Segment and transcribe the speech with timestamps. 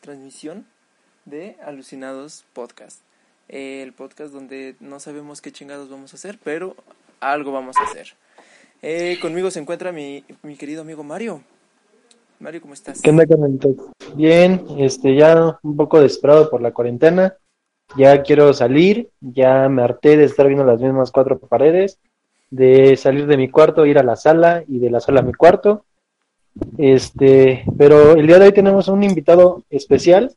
[0.00, 0.66] transmisión
[1.24, 3.00] de Alucinados Podcast.
[3.48, 6.76] Eh, el podcast donde no sabemos qué chingados vamos a hacer, pero
[7.20, 8.08] algo vamos a hacer.
[8.82, 11.42] Eh, conmigo se encuentra mi, mi querido amigo Mario.
[12.38, 13.00] Mario, ¿cómo estás?
[13.02, 13.24] ¿Qué onda?
[14.14, 17.36] Bien, este, ya un poco desesperado por la cuarentena.
[17.96, 21.98] Ya quiero salir, ya me harté de estar viendo las mismas cuatro paredes,
[22.50, 25.32] de salir de mi cuarto, ir a la sala y de la sala a mi
[25.32, 25.84] cuarto.
[26.78, 30.34] Este, pero el día de hoy tenemos un invitado especial,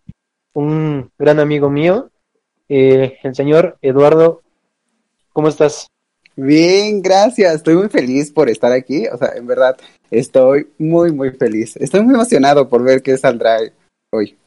[0.53, 2.09] un gran amigo mío,
[2.69, 4.41] eh, el señor Eduardo.
[5.31, 5.88] ¿Cómo estás?
[6.36, 7.56] Bien, gracias.
[7.56, 9.08] Estoy muy feliz por estar aquí.
[9.08, 9.78] O sea, en verdad,
[10.09, 11.75] estoy muy, muy feliz.
[11.78, 13.59] Estoy muy emocionado por ver qué saldrá
[14.11, 14.38] hoy.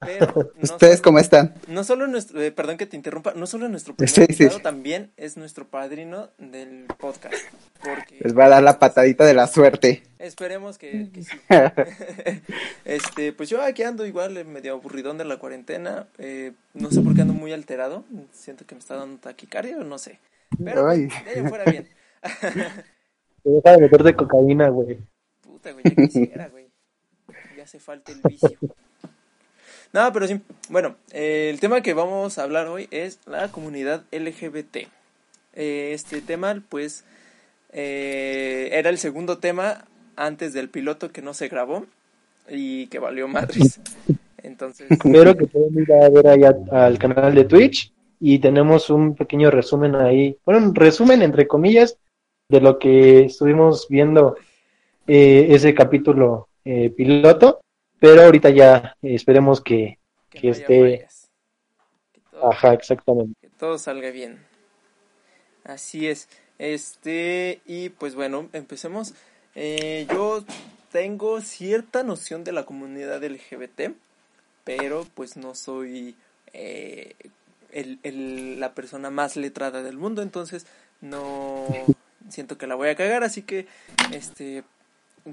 [0.00, 1.54] Pero no ¿Ustedes solo- cómo están?
[1.68, 4.42] No solo nuestro, eh, perdón que te interrumpa, no solo nuestro primer Sí, sí.
[4.44, 7.34] invitado, también es nuestro padrino del podcast.
[7.82, 10.02] Porque Les va a dar la patadita de la suerte.
[10.18, 11.36] esperemos que, que sí.
[12.84, 16.06] Este, pues yo aquí ando igual eh, medio aburridón de la cuarentena.
[16.18, 18.04] eh, no sé por qué ando muy alterado.
[18.32, 20.18] Siento que me está dando taquicardia o no sé.
[20.62, 21.08] Pero Ay.
[21.08, 21.88] pues, de ahí fuera bien.
[23.44, 24.98] Deja de meterte cocaína, güey.
[25.40, 26.66] Puta, güey, ya quisiera, güey.
[27.56, 28.58] Ya hace falta el vicio.
[29.96, 30.38] No, pero sí.
[30.68, 34.88] Bueno, eh, el tema que vamos a hablar hoy es la comunidad LGBT.
[35.54, 37.06] Eh, este tema, pues,
[37.72, 41.86] eh, era el segundo tema antes del piloto que no se grabó
[42.50, 43.80] y que valió madres.
[44.42, 47.90] Entonces, Pero que pueden ir a ver allá al canal de Twitch
[48.20, 51.96] y tenemos un pequeño resumen ahí, bueno, un resumen entre comillas
[52.50, 54.36] de lo que estuvimos viendo
[55.06, 56.48] eh, ese capítulo
[56.96, 57.60] piloto,
[58.10, 59.98] pero ahorita ya eh, esperemos que,
[60.30, 61.30] que que no haya esté- fallas.
[62.12, 63.34] Que todo- ajá, exactamente.
[63.40, 64.38] que todo salga bien.
[65.64, 66.28] Así es.
[66.58, 69.14] Este, y pues bueno, empecemos.
[69.54, 70.44] Eh, yo
[70.92, 73.94] tengo cierta noción de la comunidad LGBT,
[74.64, 76.14] pero pues no soy
[76.52, 77.14] eh,
[77.72, 80.66] el, el- la persona más letrada del mundo, entonces
[81.00, 81.66] no
[82.30, 83.66] siento que la voy a cagar, así que,
[84.12, 84.62] este,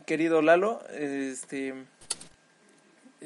[0.06, 1.74] querido Lalo, este,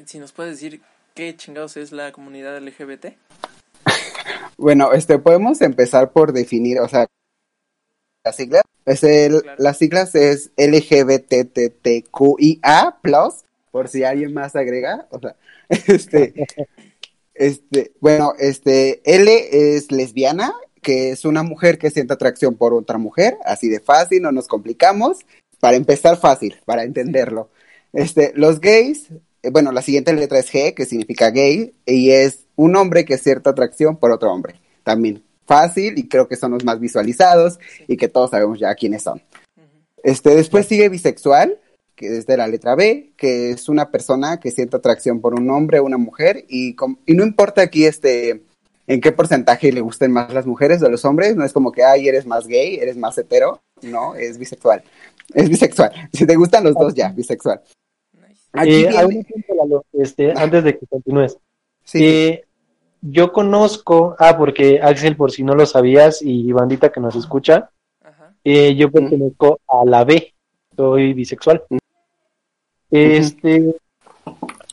[0.06, 0.80] si nos puedes decir
[1.14, 3.06] qué chingados es la comunidad LGBT.
[4.56, 7.06] Bueno, este, podemos empezar por definir, o sea,
[8.24, 8.62] las siglas.
[8.84, 9.62] Es el, Claro.
[9.62, 11.78] Las siglas es LGBTTQIA+,
[13.70, 15.06] por si alguien más agrega.
[15.10, 15.36] O sea,
[15.68, 16.46] este,
[17.34, 22.98] este, bueno, este, L es lesbiana, que es una mujer que siente atracción por otra
[22.98, 25.18] mujer, así de fácil, no nos complicamos.
[25.60, 27.50] Para empezar fácil, para entenderlo.
[27.92, 29.08] Este, los gays,
[29.50, 33.50] bueno, la siguiente letra es G, que significa gay, y es un hombre que siente
[33.50, 34.60] atracción por otro hombre.
[34.82, 39.02] También fácil, y creo que son los más visualizados, y que todos sabemos ya quiénes
[39.02, 39.22] son.
[40.02, 41.58] Este, después sigue bisexual,
[41.96, 45.50] que es de la letra B, que es una persona que siente atracción por un
[45.50, 46.76] hombre o una mujer, y,
[47.06, 48.42] y no importa aquí este
[48.88, 51.84] en qué porcentaje le gusten más las mujeres o los hombres, no es como que,
[51.84, 54.82] ay, eres más gay, eres más hetero, no, es bisexual.
[55.34, 55.92] Es bisexual.
[56.12, 57.60] Si te gustan los dos, ya, bisexual.
[58.52, 59.26] Aquí Eh, viene-
[59.56, 61.38] Lalo, este, antes de que continúes.
[61.84, 62.44] sí, Eh,
[63.02, 67.70] yo conozco, ah, porque Axel, por si no lo sabías, y bandita que nos escucha,
[68.02, 68.34] Ajá.
[68.44, 70.34] eh, yo pertenezco a la B,
[70.76, 71.62] soy bisexual.
[72.90, 73.74] Este,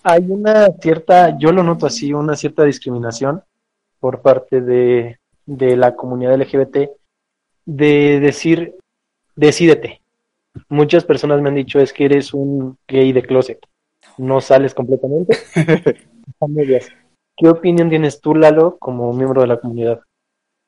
[0.03, 3.43] hay una cierta, yo lo noto así, una cierta discriminación
[3.99, 6.89] por parte de, de la comunidad LGBT
[7.65, 8.75] de decir,
[9.35, 10.01] decídete.
[10.69, 13.59] Muchas personas me han dicho es que eres un gay de closet,
[14.17, 15.37] no sales completamente.
[16.41, 16.87] a medias.
[17.37, 20.01] ¿Qué opinión tienes tú, Lalo, como miembro de la comunidad?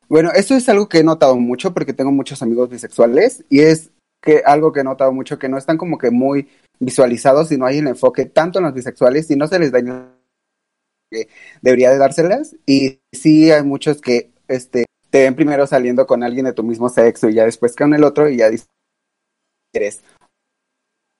[0.10, 3.92] Bueno, esto es algo que he notado mucho porque tengo muchos amigos bisexuales y es
[4.22, 6.50] que algo que he notado mucho que no están como que muy
[6.80, 9.80] visualizados y no hay el enfoque tanto en los bisexuales y no se les da
[9.80, 10.10] el
[11.12, 11.30] que
[11.62, 16.46] debería de dárselas y sí hay muchos que este te ven primero saliendo con alguien
[16.46, 18.68] de tu mismo sexo y ya después con el otro y ya dices
[19.74, 20.02] eres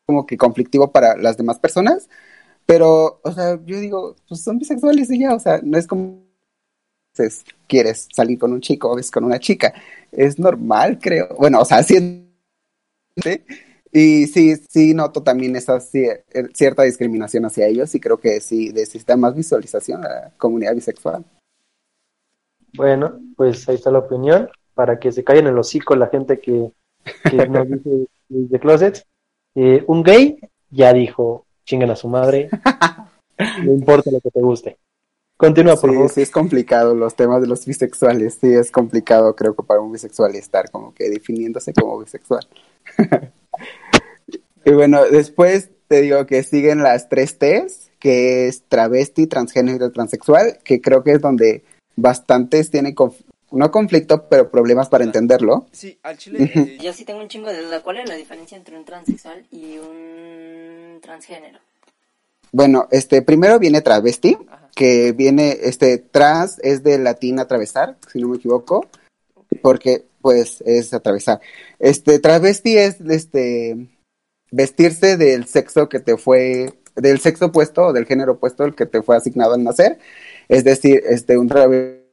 [0.06, 2.10] como que conflictivo para las demás personas,
[2.66, 6.28] pero o sea, yo digo, pues son bisexuales y ya, o sea, no es como
[7.68, 9.74] quieres salir con un chico o ves con una chica.
[10.12, 11.36] Es normal, creo.
[11.38, 12.30] Bueno, o sea, sí.
[13.18, 13.42] ¿sí?
[13.92, 16.24] Y sí, sí noto también esa eh,
[16.54, 21.26] cierta discriminación hacia ellos y creo que sí necesita más visualización a la comunidad bisexual.
[22.76, 26.72] Bueno, pues ahí está la opinión, para que se callen el hocico la gente que,
[27.30, 29.04] que nos dice de closet.
[29.56, 30.38] Eh, un gay
[30.70, 32.50] ya dijo, chingan a su madre,
[33.64, 34.78] no importa lo que te guste.
[35.38, 36.10] Continúa, por Sí, favor.
[36.12, 39.92] sí es complicado los temas de los bisexuales, sí es complicado creo que para un
[39.92, 42.48] bisexual estar como que definiéndose como bisexual.
[44.66, 50.60] Y bueno, después te digo que siguen las tres T's, que es travesti, transgénero, transexual,
[50.64, 51.64] que creo que es donde
[51.96, 55.68] bastantes tienen, conf- no conflicto, pero problemas para entenderlo.
[55.72, 56.52] Sí, al chile.
[56.54, 57.82] eh, Yo sí tengo un chingo de duda.
[57.82, 61.60] ¿Cuál es la diferencia entre un transexual y un transgénero?
[62.52, 64.70] Bueno, este, primero viene travesti, Ajá.
[64.76, 68.88] que viene, este, trans es de latín atravesar, si no me equivoco,
[69.62, 71.42] porque, pues, es atravesar.
[71.80, 73.88] Este, travesti es, este,
[74.52, 78.86] vestirse del sexo que te fue, del sexo opuesto o del género opuesto el que
[78.86, 80.00] te fue asignado al nacer,
[80.48, 82.07] es decir, este, un travesti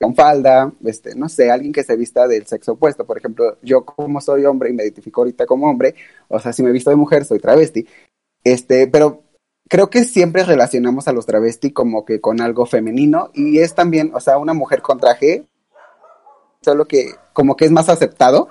[0.00, 3.06] con falda, este, no sé, alguien que se vista del sexo opuesto.
[3.06, 5.94] Por ejemplo, yo como soy hombre y me identifico ahorita como hombre,
[6.28, 7.86] o sea, si me visto de mujer, soy travesti.
[8.44, 9.22] Este, pero
[9.68, 14.12] creo que siempre relacionamos a los travesti como que con algo femenino y es también,
[14.14, 15.46] o sea, una mujer con traje,
[16.62, 18.48] solo que como que es más aceptado,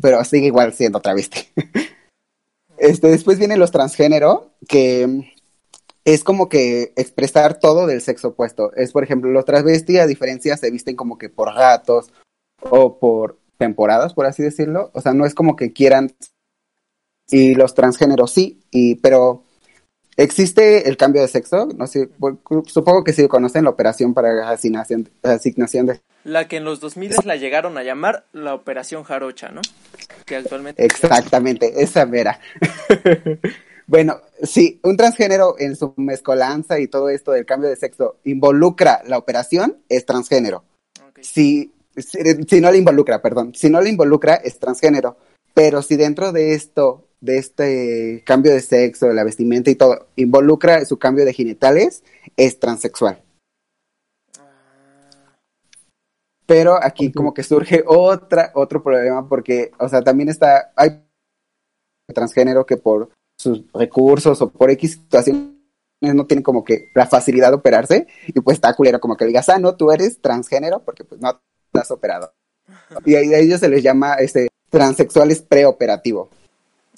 [0.00, 1.48] pero sigue igual siendo travesti.
[2.76, 5.31] este, después vienen los transgénero, que
[6.04, 8.72] es como que expresar todo del sexo opuesto.
[8.74, 12.12] Es, por ejemplo, los travesti, a diferencia, se visten como que por gatos
[12.60, 14.90] o por temporadas, por así decirlo.
[14.94, 16.12] O sea, no es como que quieran.
[17.30, 19.44] Y los transgéneros sí, y, pero
[20.16, 21.66] existe el cambio de sexo.
[21.66, 22.10] No sé,
[22.66, 26.00] supongo que sí conocen la operación para asignación, asignación de.
[26.24, 29.60] La que en los 2000 la llegaron a llamar la Operación Jarocha, ¿no?
[30.24, 30.84] Que actualmente.
[30.84, 32.38] Exactamente, esa vera.
[33.92, 39.02] bueno, si un transgénero en su mezcolanza y todo esto del cambio de sexo involucra
[39.06, 40.64] la operación, es transgénero.
[41.20, 42.18] Si, si,
[42.48, 45.18] si no le involucra, perdón, si no le involucra, es transgénero.
[45.52, 50.06] Pero si dentro de esto, de este cambio de sexo, de la vestimenta y todo,
[50.16, 52.02] involucra su cambio de genitales,
[52.38, 53.22] es transexual.
[56.46, 61.02] Pero aquí como que surge otra, otro problema porque, o sea, también está, hay
[62.14, 63.10] transgénero que por
[63.42, 65.52] sus recursos o por X situaciones
[66.00, 69.48] no tienen como que la facilidad de operarse y pues está culero como que digas,
[69.48, 71.40] ah, no, tú eres transgénero porque pues no
[71.72, 72.32] te has operado.
[73.04, 76.30] Y ahí a ellos se les llama este transexuales preoperativo.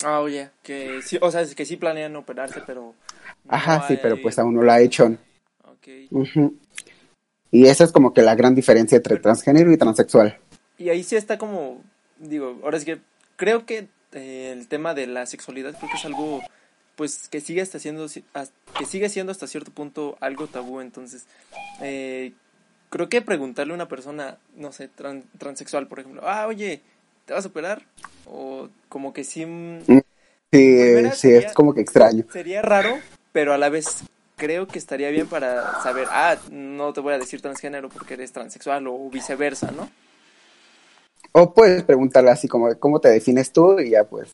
[0.04, 2.82] Ah, oye, que sí, o sea, es que sí planean operarse, pero.
[2.82, 2.94] no
[3.48, 5.16] Ajá, sí, pero pues aún no lo ha hecho.
[5.64, 5.88] Ok.
[6.10, 6.56] Ujú.
[7.50, 10.38] Y esa es como que la gran diferencia entre transgénero y transexual.
[10.76, 11.80] Y ahí sí está como,
[12.18, 13.00] digo, ahora es que
[13.36, 16.40] creo que eh, el tema de la sexualidad creo que es algo,
[16.96, 21.26] pues, que sigue hasta siendo, que sigue siendo hasta cierto punto algo tabú, entonces,
[21.80, 22.32] eh,
[22.90, 26.80] creo que preguntarle a una persona, no sé, tran- transexual, por ejemplo, ah, oye,
[27.26, 27.82] ¿te vas a operar?
[28.26, 30.00] O como que sí, mm, Sí,
[30.52, 32.24] Primera sí, sería- es como que extraño.
[32.32, 33.00] sería raro,
[33.32, 34.04] pero a la vez
[34.36, 38.30] creo que estaría bien para saber, ah, no te voy a decir transgénero porque eres
[38.32, 39.90] transexual o viceversa, ¿no?
[41.36, 43.80] O puedes preguntarle así como, ¿cómo te defines tú?
[43.80, 44.30] Y ya pues,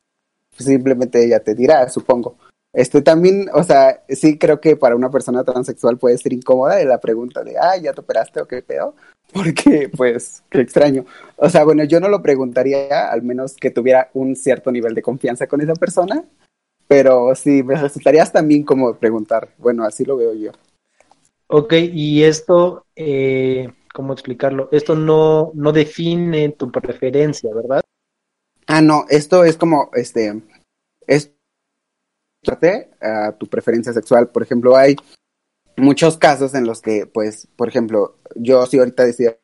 [0.57, 2.37] simplemente ella te dirá, supongo.
[2.73, 6.85] Este también, o sea, sí creo que para una persona transexual puede ser incómoda de
[6.85, 8.95] la pregunta de, ah, ¿ya te operaste o qué pedo?
[9.33, 11.07] Porque, pues, qué extraño.
[11.37, 15.03] O sea, bueno, yo no lo preguntaría, al menos que tuviera un cierto nivel de
[15.03, 16.25] confianza con esa persona,
[16.87, 19.49] pero sí, me resultaría también como preguntar.
[19.57, 20.53] Bueno, así lo veo yo.
[21.47, 24.69] Ok, y esto, eh, ¿cómo explicarlo?
[24.73, 27.83] Esto no, no define tu preferencia, ¿verdad?
[28.67, 30.43] Ah, no, esto es como, este,
[31.07, 31.33] es
[33.01, 34.29] a tu preferencia sexual.
[34.29, 34.97] Por ejemplo, hay
[35.77, 39.37] muchos casos en los que, pues, por ejemplo, yo si ahorita decido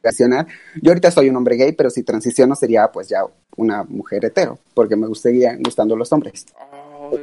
[0.00, 0.46] transicionar,
[0.80, 3.22] yo ahorita soy un hombre gay, pero si transiciono sería, pues, ya
[3.56, 6.46] una mujer hetero, porque me seguirían gustando los hombres.
[6.60, 7.18] Oh,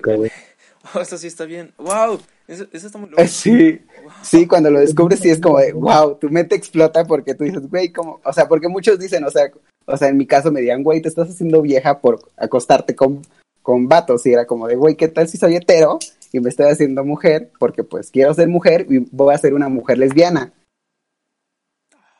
[0.95, 1.73] Oh, eso sí está bien.
[1.77, 2.19] ¡Wow!
[2.47, 3.21] Eso, eso está muy loco.
[3.21, 3.81] Eh, Sí,
[4.21, 7.69] sí, cuando lo descubres sí es como de, wow, tu mente explota porque tú dices,
[7.69, 9.51] güey, como, o sea, porque muchos dicen, o sea,
[9.85, 13.21] o sea, en mi caso me dirían, güey, te estás haciendo vieja por acostarte con,
[13.61, 15.99] con vatos, y era como de, güey, ¿qué tal si soy hetero
[16.31, 17.51] y me estoy haciendo mujer?
[17.59, 20.53] Porque pues quiero ser mujer y voy a ser una mujer lesbiana.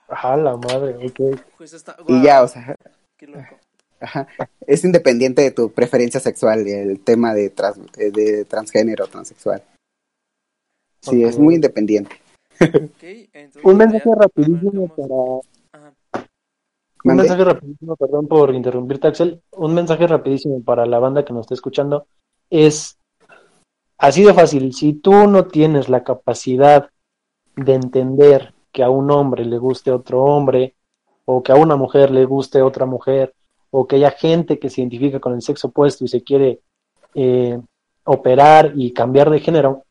[0.07, 1.39] Ajá, la madre, ok.
[1.57, 2.75] Pues está, Y ya, o sea,
[3.17, 3.57] Qué loco.
[3.99, 4.27] Ajá,
[4.67, 9.63] es independiente de tu preferencia sexual, el tema de, trans, eh, de transgénero, transexual.
[11.01, 12.15] Sí, es muy independiente.
[13.63, 15.93] Un ya mensaje rapidísimo para, Ajá.
[17.03, 19.41] Un mensaje rapidísimo, perdón por interrumpirte, Axel.
[19.51, 22.07] Un mensaje rapidísimo para la banda que nos está escuchando
[22.49, 22.97] es
[23.99, 24.73] así de fácil.
[24.73, 26.89] Si tú no tienes la capacidad
[27.55, 30.75] de entender que a un hombre le guste otro hombre,
[31.25, 33.34] o que a una mujer le guste otra mujer,
[33.77, 36.61] o que haya gente que se identifica con el sexo opuesto y se quiere
[37.13, 37.59] eh,
[38.05, 39.83] operar y cambiar de género,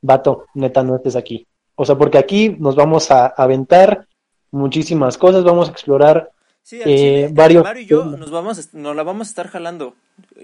[0.00, 1.44] vato, neta, no estés aquí.
[1.74, 4.06] O sea, porque aquí nos vamos a aventar
[4.52, 6.30] muchísimas cosas, vamos a explorar
[6.62, 9.94] Sí, eh, varios Mario y yo nos vamos, a nos la vamos a estar jalando.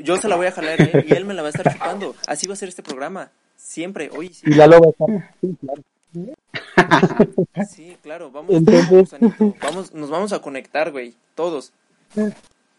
[0.02, 2.16] Yo se la voy a jalar él y él me la va a estar chupando.
[2.26, 3.30] Así va a ser este programa.
[3.56, 4.42] Siempre, hoy sí.
[4.46, 5.34] y Lalo va a estar.
[5.40, 5.82] Sí, claro.
[7.68, 11.72] Sí, claro, vamos, Entonces- gusanito, vamos, nos vamos a conectar, güey, todos.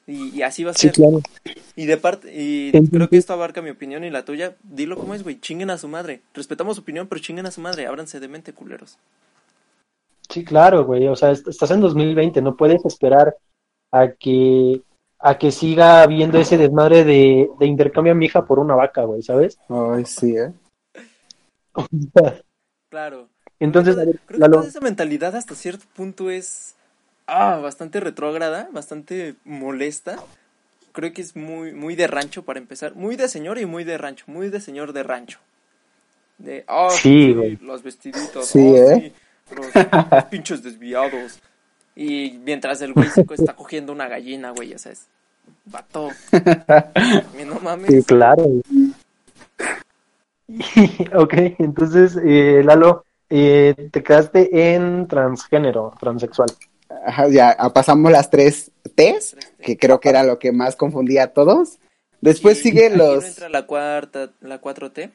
[0.05, 0.91] Y, y así va a Sí, ser.
[0.91, 1.21] claro.
[1.75, 4.55] Y de parte, y creo que esto abarca mi opinión y la tuya.
[4.63, 6.21] Dilo como es, güey, chinguen a su madre.
[6.33, 7.87] Respetamos su opinión, pero chinguen a su madre.
[7.87, 8.97] Ábranse de mente, culeros.
[10.29, 11.07] Sí, claro, güey.
[11.07, 13.35] O sea, est- estás en 2020, no puedes esperar
[13.91, 14.81] a que
[15.25, 19.03] a que siga habiendo ese desmadre de, de intercambio a mi hija por una vaca,
[19.05, 19.57] güey, ¿sabes?
[19.69, 20.51] Ay, sí, ¿eh?
[22.89, 23.29] Claro.
[23.59, 26.75] Entonces, creo, ver, que, creo que toda esa mentalidad hasta cierto punto es
[27.27, 30.17] ah, bastante retrógrada, bastante molesta.
[30.91, 32.95] Creo que es muy, muy de rancho para empezar.
[32.95, 34.25] Muy de señor y muy de rancho.
[34.27, 35.39] Muy de señor de rancho.
[36.37, 37.57] De, ah, Sí, güey.
[37.57, 38.47] los vestiditos.
[38.47, 39.13] Sí, oh, ¿eh?
[39.49, 39.67] sí, los,
[40.11, 41.39] los pinches desviados.
[41.95, 45.07] Y mientras el güey está cogiendo una gallina, güey, o sea, es
[45.65, 46.09] vato.
[47.45, 47.91] No mames.
[47.91, 48.45] sí, claro.
[51.13, 56.49] ok, entonces, eh, Lalo, eh, te quedaste en transgénero, transexual.
[57.05, 61.27] Ajá, ya pasamos las tres T's, que creo que era lo que más confundía a
[61.27, 61.79] todos.
[62.21, 63.25] Después siguen aquí no los...
[63.25, 65.11] entra la cuarta, la 4T.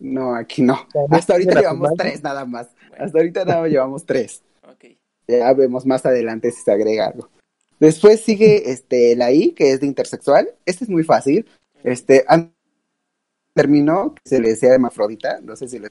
[0.00, 0.86] No, aquí no.
[1.10, 2.68] Hasta ahorita llevamos tres nada más.
[2.98, 4.42] Hasta ahorita nada más llevamos tres.
[4.68, 4.96] Ok.
[5.28, 7.28] Ya vemos más adelante si se agrega algo.
[7.78, 10.50] Después sigue este la I, que es de intersexual.
[10.66, 11.46] Este es muy fácil.
[11.84, 12.24] Este
[13.54, 15.88] terminó, que se le decía hermafrodita, no sé si lo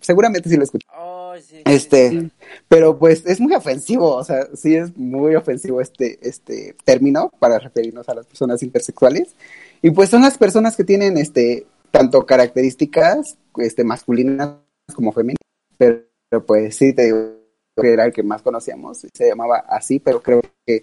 [0.00, 0.86] seguramente sí lo escuché.
[0.90, 2.30] Ay, sí, Este, sí.
[2.68, 7.58] pero pues es muy ofensivo, o sea, sí es muy ofensivo este este término para
[7.58, 9.34] referirnos a las personas intersexuales.
[9.82, 14.56] Y pues son las personas que tienen este tanto características este masculinas
[14.94, 15.38] como femeninas,
[15.78, 17.36] pero, pero, pues sí te digo
[17.80, 20.82] que era el que más conocíamos, se llamaba así, pero creo que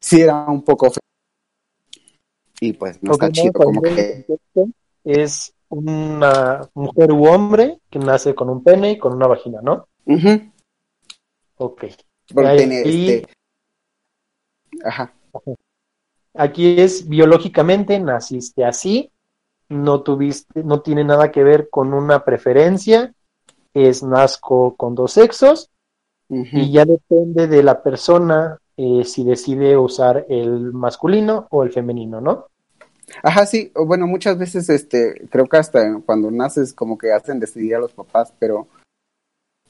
[0.00, 1.00] sí era un poco ofensivo.
[2.60, 4.26] y pues no está chido como que.
[5.04, 9.88] Es una mujer u hombre que nace con un pene y con una vagina, ¿no?
[10.06, 10.52] Ujú,
[11.58, 11.84] Ok.
[12.34, 13.26] porque Ahí- tiene este
[14.84, 15.12] ajá
[16.34, 19.10] Aquí es biológicamente naciste así,
[19.70, 23.14] no tuviste, no tiene nada que ver con una preferencia,
[23.72, 25.70] es nazco con dos sexos
[26.28, 32.20] y ya depende de la persona eh, si decide usar el masculino o el femenino,
[32.20, 32.46] ¿no?
[33.22, 37.38] Ajá, sí, o bueno, muchas veces, este, creo que hasta cuando naces como que hacen
[37.40, 38.66] decidir a los papás, pero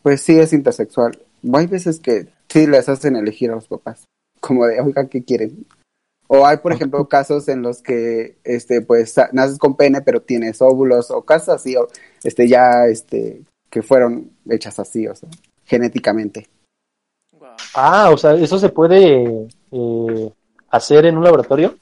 [0.03, 1.19] pues sí es intersexual.
[1.53, 4.05] Hay veces que sí les hacen elegir a los papás,
[4.41, 5.67] como de, oiga, ¿qué quieren?
[6.29, 10.61] O hay, por ejemplo, casos en los que, este, pues, naces con pene, pero tienes
[10.61, 11.87] óvulos, o casos así, o,
[12.25, 15.29] este, ya, este, que fueron hechas así, o sea,
[15.65, 16.49] genéticamente.
[17.75, 20.33] Ah, o sea, eso se puede eh,
[20.71, 21.77] hacer en un laboratorio.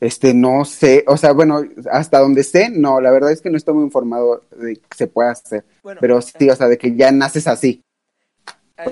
[0.00, 3.56] Este, no sé, o sea, bueno, hasta donde sé, no, la verdad es que no
[3.58, 6.96] estoy muy informado de que se pueda hacer, Bueno, pero sí, o sea, de que
[6.96, 7.82] ya naces así.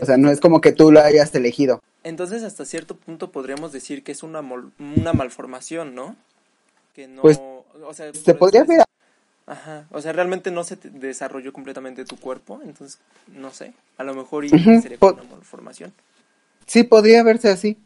[0.01, 1.81] O sea, no es como que tú lo hayas elegido.
[2.05, 6.15] Entonces, hasta cierto punto podríamos decir que es una, mol- una malformación, ¿no?
[6.95, 7.23] Que no.
[7.23, 8.83] Pues, o sea, Se podría ver,
[9.47, 9.87] Ajá.
[9.91, 12.61] O sea, realmente no se te- desarrolló completamente tu cuerpo.
[12.65, 12.99] Entonces,
[13.29, 13.73] no sé.
[13.97, 15.93] A lo mejor y Ujú, sería una malformación.
[16.67, 17.79] sí, podría verse así.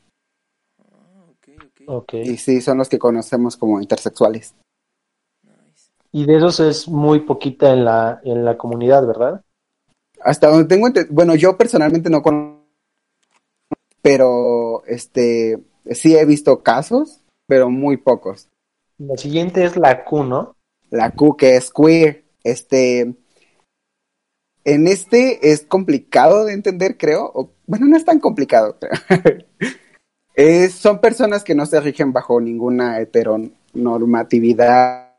[2.12, 4.54] Y sí, son los que conocemos como intersexuales.
[6.12, 9.42] Y de esos es muy poquita en la, en la comunidad, ¿verdad?
[10.20, 12.62] Hasta donde tengo, bueno, yo personalmente no conozco,
[14.02, 15.58] pero, este,
[15.90, 18.48] sí he visto casos, pero muy pocos.
[18.98, 20.56] La siguiente es la Q, ¿no?
[20.90, 23.14] La Q que es queer, este,
[24.64, 28.92] en este es complicado de entender, creo, o, bueno, no es tan complicado, creo.
[30.34, 35.12] Es- son personas que no se rigen bajo ninguna heteronormatividad, no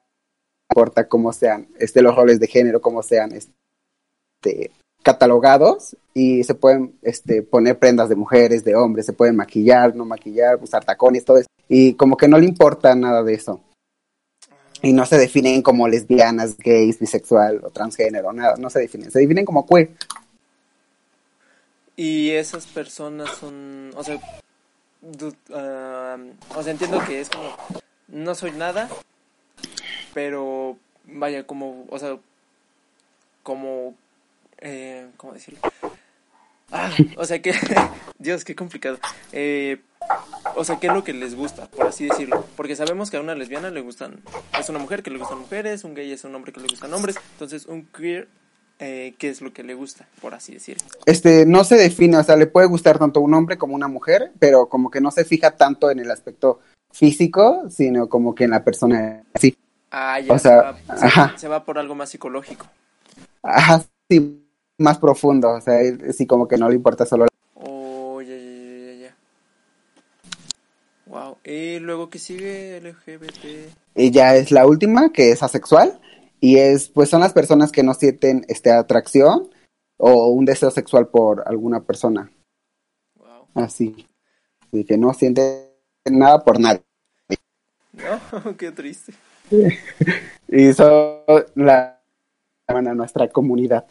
[0.71, 4.71] importa cómo sean, este, los roles de género, cómo sean, este,
[5.03, 10.05] catalogados y se pueden, este, poner prendas de mujeres, de hombres, se pueden maquillar, no
[10.05, 13.61] maquillar, usar tacones, todo eso, y como que no le importa nada de eso
[14.81, 19.19] y no se definen como lesbianas, gays, bisexual o transgénero, nada, no se definen, se
[19.19, 19.91] definen como queer.
[21.95, 23.91] Y esas personas son.
[23.95, 24.19] O sea.
[25.03, 27.55] O sea, entiendo que es como.
[28.07, 28.89] No soy nada.
[30.13, 30.77] Pero.
[31.05, 31.85] Vaya, como.
[31.89, 32.17] O sea.
[33.43, 33.95] Como.
[34.59, 35.59] Eh, ¿Cómo decirlo?
[36.71, 37.53] Ah, o sea que.
[38.17, 38.97] Dios, qué complicado.
[39.31, 39.81] Eh,
[40.55, 41.67] o sea, ¿qué es lo que les gusta?
[41.67, 42.45] Por así decirlo.
[42.55, 44.21] Porque sabemos que a una lesbiana le gustan.
[44.59, 45.83] Es una mujer que le gustan mujeres.
[45.83, 47.17] Un gay es un hombre que le gustan hombres.
[47.33, 48.27] Entonces, un queer
[48.79, 50.83] eh, qué es lo que le gusta, por así decirlo.
[51.05, 54.31] Este, no se define, o sea, le puede gustar tanto un hombre como una mujer,
[54.39, 56.59] pero como que no se fija tanto en el aspecto
[56.91, 59.57] físico, sino como que en la persona así.
[59.91, 61.37] Ah, ya O se, sea, va, se- ajá.
[61.37, 62.65] se va por algo más psicológico.
[63.41, 64.39] Ajá, sí,
[64.77, 68.35] más profundo, o sea, él- sí como que no le importa solo Oh, ya, ya,
[68.35, 69.15] ya, ya, ya.
[71.05, 71.37] Wow.
[71.43, 73.69] Y luego que sigue LGBT.
[73.95, 75.99] Y ya es la última, que es asexual,
[76.43, 79.49] y es, pues son las personas que no sienten este atracción
[79.97, 82.29] o un deseo sexual por alguna persona,
[83.15, 83.47] Wow.
[83.55, 84.05] así,
[84.73, 85.69] y que no sienten
[86.11, 86.83] nada por nadie.
[87.93, 89.13] No, qué triste.
[90.49, 91.21] Y son
[91.55, 92.01] la
[92.67, 93.85] llaman a nuestra comunidad.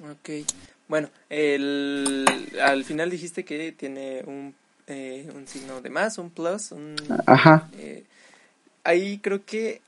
[0.00, 0.44] Ok.
[0.88, 2.26] Bueno, el,
[2.62, 4.54] al final dijiste que tiene un,
[4.86, 6.94] eh, un signo de más, un plus, un,
[7.26, 7.70] Ajá.
[7.78, 8.04] eh,
[8.84, 9.80] ahí creo que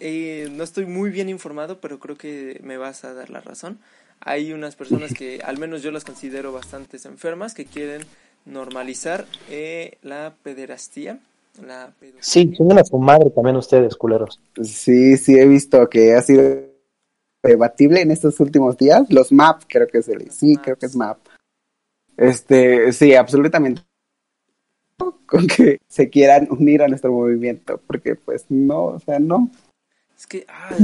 [0.00, 3.78] eh, no estoy muy bien informado, pero creo que me vas a dar la razón.
[4.20, 8.02] Hay unas personas que al menos yo las considero bastante enfermas que quieren
[8.44, 11.18] normalizar eh, la pederastía,
[11.60, 12.22] la pedofilia.
[12.22, 14.40] Sí, tienen a su madre también ustedes, culeros.
[14.62, 16.72] Sí, sí he visto que ha sido
[17.42, 19.02] debatible en estos últimos días.
[19.10, 21.18] Los MAP, creo que es el, sí, creo que es MAP.
[22.16, 23.82] Este, sí, absolutamente.
[25.26, 29.50] Con que se quieran unir a nuestro movimiento, porque pues no, o sea, no.
[30.22, 30.76] Es que, ah,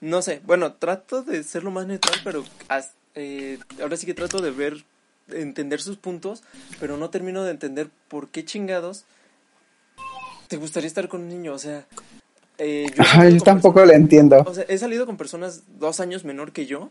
[0.00, 4.14] no sé, bueno, trato de ser lo más neutral, pero as- eh, ahora sí que
[4.14, 4.82] trato de ver,
[5.26, 6.42] de entender sus puntos,
[6.80, 9.04] pero no termino de entender por qué chingados
[10.48, 11.84] te gustaría estar con un niño, o sea...
[12.56, 14.42] eh, yo Ay, con tampoco lo entiendo.
[14.46, 16.90] O sea, he salido con personas dos años menor que yo,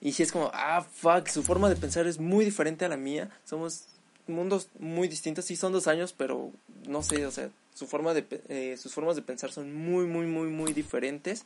[0.00, 2.96] y si es como, ah, fuck, su forma de pensar es muy diferente a la
[2.96, 3.86] mía, somos
[4.28, 6.52] mundos muy distintos, sí son dos años, pero
[6.86, 10.26] no sé, o sea, su forma de, eh, sus formas de pensar son muy, muy,
[10.26, 11.44] muy, muy diferentes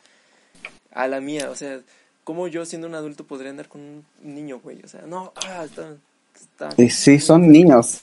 [0.92, 1.80] a la mía, o sea,
[2.24, 4.82] ¿cómo yo siendo un adulto podría andar con un niño, güey?
[4.82, 5.96] O sea, no, ah, está,
[6.34, 8.02] está Y sí, son niños.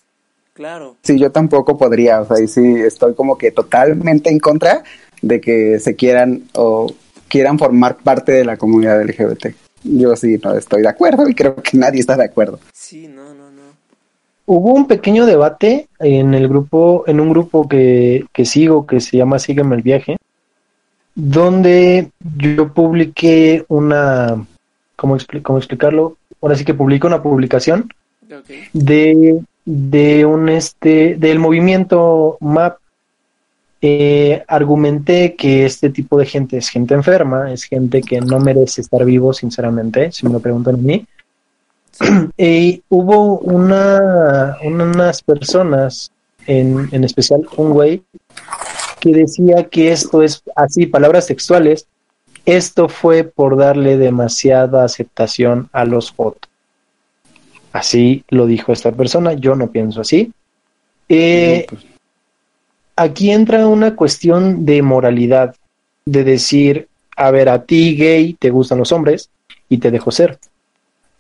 [0.54, 4.84] Claro, Sí, yo tampoco podría, o sea, y sí, estoy como que totalmente en contra
[5.22, 6.94] de que se quieran o
[7.28, 9.56] quieran formar parte de la comunidad LGBT.
[9.84, 12.60] Yo sí, no estoy de acuerdo y creo que nadie está de acuerdo.
[12.72, 13.43] sí, no, no.
[14.46, 19.16] Hubo un pequeño debate en el grupo, en un grupo que, que sigo, que se
[19.18, 20.18] llama Sígueme el viaje,
[21.16, 24.46] donde yo publiqué una,
[24.96, 26.18] ¿cómo, expli- cómo explicarlo?
[26.42, 27.90] Ahora sí que publiqué una publicación
[28.74, 32.78] de, de un este del movimiento MAP
[33.82, 38.82] eh, argumenté que este tipo de gente es gente enferma, es gente que no merece
[38.82, 41.06] estar vivo, sinceramente, si me lo preguntan a mí.
[42.38, 46.12] Y hubo una, unas personas,
[46.48, 48.04] en, en especial un güey,
[49.00, 51.88] que decía que esto es así, palabras textuales,
[52.46, 56.50] esto fue por darle demasiada aceptación a los fotos.
[57.72, 60.32] Así lo dijo esta persona, yo no pienso así.
[61.10, 61.86] Eh, pues,
[62.96, 65.56] aquí entra una cuestión de moralidad,
[66.06, 69.30] de decir, a ver, a ti gay te gustan los hombres
[69.70, 70.38] y te dejo ser.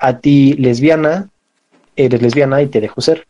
[0.03, 1.29] A ti lesbiana,
[1.95, 3.25] eres lesbiana y te dejo ser.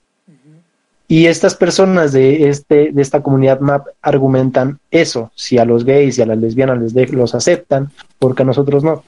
[1.07, 6.17] Y estas personas de, este, de esta comunidad MAP argumentan eso, si a los gays
[6.17, 9.03] y a las lesbianas les de- los aceptan, porque a nosotros no.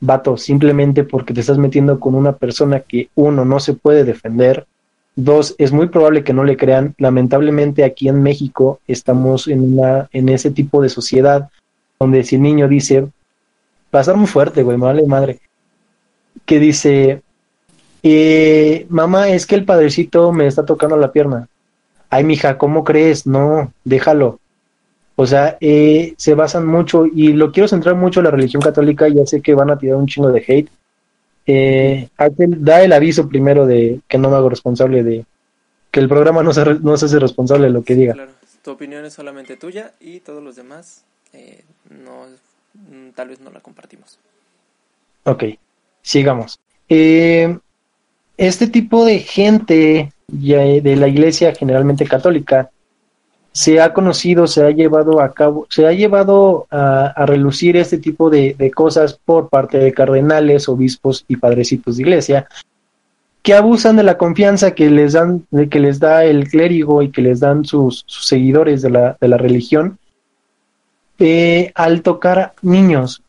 [0.00, 4.66] Vato, simplemente porque te estás metiendo con una persona que uno no se puede defender,
[5.16, 6.94] dos, es muy probable que no le crean.
[6.98, 11.48] Lamentablemente aquí en México estamos en, una, en ese tipo de sociedad
[11.98, 13.00] donde si el niño dice,
[13.94, 15.38] va a estar muy fuerte, güey, vale madre,
[16.48, 17.20] que dice,
[18.02, 21.46] eh, mamá, es que el padrecito me está tocando la pierna.
[22.08, 23.26] Ay, mija, ¿cómo crees?
[23.26, 24.40] No, déjalo.
[25.14, 29.08] O sea, eh, se basan mucho, y lo quiero centrar mucho en la religión católica,
[29.08, 30.70] ya sé que van a tirar un chingo de hate.
[31.46, 32.08] Eh,
[32.38, 35.26] da el aviso primero de que no me hago responsable de
[35.90, 38.14] que el programa no se, no se hace responsable de lo que diga.
[38.14, 38.32] Claro,
[38.62, 42.24] tu opinión es solamente tuya y todos los demás eh, no,
[42.74, 44.18] mm, tal vez no la compartimos.
[45.24, 45.44] Ok,
[46.02, 46.58] sigamos.
[46.88, 47.58] Eh,
[48.36, 52.70] este tipo de gente de la iglesia generalmente católica
[53.52, 57.98] se ha conocido, se ha llevado a cabo, se ha llevado a, a relucir este
[57.98, 62.48] tipo de, de cosas por parte de cardenales, obispos y padrecitos de iglesia
[63.48, 67.10] que abusan de la confianza que les dan, de que les da el clérigo y
[67.10, 69.98] que les dan sus, sus seguidores de la, de la religión
[71.18, 73.22] eh, al tocar niños.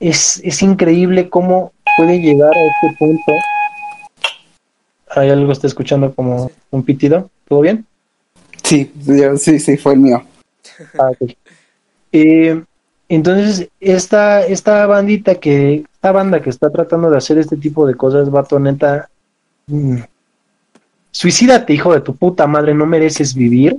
[0.00, 3.32] Es, es increíble cómo puede llegar a este punto.
[5.16, 7.30] Hay algo está escuchando como un pitido.
[7.48, 7.86] ¿Todo bien?
[8.62, 10.24] Sí, yo- sí, sí, fue el mío.
[10.98, 11.10] Ah.
[12.12, 12.62] Eh,
[13.06, 17.94] Entonces, esta, esta bandita que, esta banda que está tratando de hacer este tipo de
[17.94, 19.10] cosas, vato, neta,
[19.66, 19.98] mm,
[21.10, 23.76] suicídate, hijo de tu puta madre, no mereces vivir,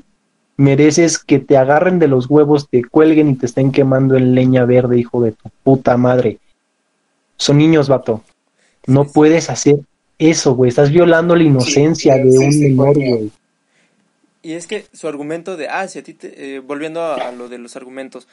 [0.58, 4.63] mereces que te agarren de los huevos, te cuelguen y te estén quemando en leña
[4.65, 6.38] verde, hijo de tu puta madre.
[7.37, 8.23] Son niños, vato.
[8.87, 9.79] No puedes hacer
[10.19, 10.69] eso, güey.
[10.69, 13.31] Estás violando la inocencia sí, de un sí, menor, güey.
[14.43, 17.31] Y es que su argumento de, ah, si a ti te, eh, volviendo a, a
[17.31, 18.27] lo de los argumentos,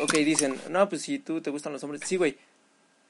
[0.00, 2.36] ok, dicen, no, pues si tú te gustan los hombres, sí, güey,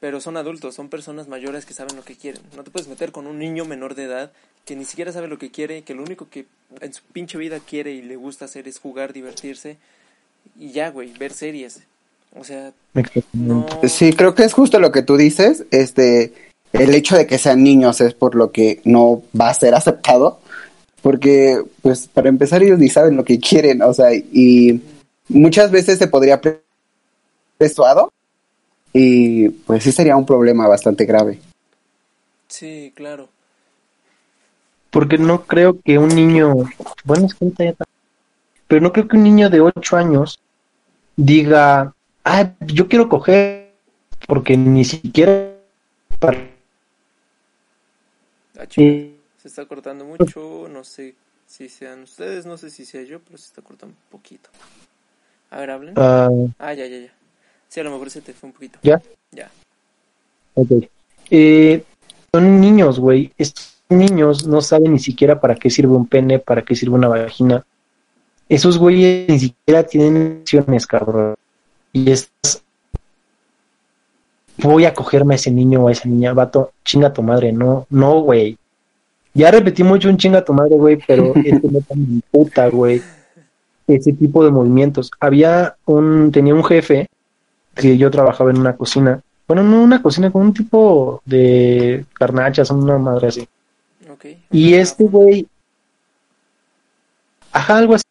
[0.01, 2.43] pero son adultos, son personas mayores que saben lo que quieren.
[2.57, 4.33] No te puedes meter con un niño menor de edad
[4.65, 6.47] que ni siquiera sabe lo que quiere, que lo único que
[6.81, 9.77] en su pinche vida quiere y le gusta hacer es jugar, divertirse
[10.59, 11.83] y ya, güey, ver series.
[12.37, 12.73] O sea,
[13.33, 13.67] no...
[13.89, 15.65] Sí, creo que es justo lo que tú dices.
[15.71, 16.33] Este,
[16.73, 20.41] el hecho de que sean niños es por lo que no va a ser aceptado.
[21.03, 23.83] Porque, pues, para empezar, ellos ni saben lo que quieren.
[23.83, 24.81] O sea, y
[25.29, 26.63] muchas veces se podría pre-
[27.59, 28.13] persuado.
[28.93, 31.39] Y pues sí sería un problema bastante grave.
[32.49, 33.29] Sí, claro.
[34.91, 36.55] Porque no creo que un niño,
[37.05, 37.85] bueno, es que ahorita ya está-
[38.67, 40.41] pero no creo que un niño de 8 años
[41.17, 43.73] diga, ah, yo quiero coger,
[44.27, 45.53] porque ni siquiera
[46.19, 46.49] para-
[48.59, 51.15] Ah, eh, se está cortando mucho, no sé
[51.47, 54.51] si sean ustedes, no sé si sea yo, pero se está cortando un poquito.
[55.51, 55.95] A ver, hablen.
[55.97, 56.29] ah,
[56.59, 57.13] Ah, ya, ya, ya.
[57.69, 58.79] Sí, a lo mejor se te fue un poquito.
[58.83, 59.01] ¿Ya?
[59.33, 59.51] Ya.
[60.55, 60.71] ok.
[61.31, 61.83] Eh,
[62.33, 63.33] son niños, güey.
[63.39, 67.09] Estos niños no saben ni siquiera para qué sirve un pene, para qué sirve una
[67.09, 67.65] vagina.
[68.49, 71.35] Esos güeyes ni siquiera tienen acciones, cabrón.
[71.93, 72.63] Y estás.
[74.59, 77.87] Voy a cogerme a ese niño o a esa niña, vato, chinga tu madre, no,
[77.91, 78.59] no, güey.
[79.33, 83.03] Ya repetí mucho un chinga tu madre, güey, pero este no me puta, güey.
[83.87, 85.11] Ese tipo de movimientos.
[85.19, 87.09] Había un, tenía un jefe
[87.75, 89.21] que yo trabajaba en una cocina.
[89.49, 93.49] Bueno, no una cocina, con un tipo de carnachas, una madre así.
[94.13, 94.27] Ok.
[94.53, 95.49] Y este güey,
[97.53, 98.05] ajá, algo así.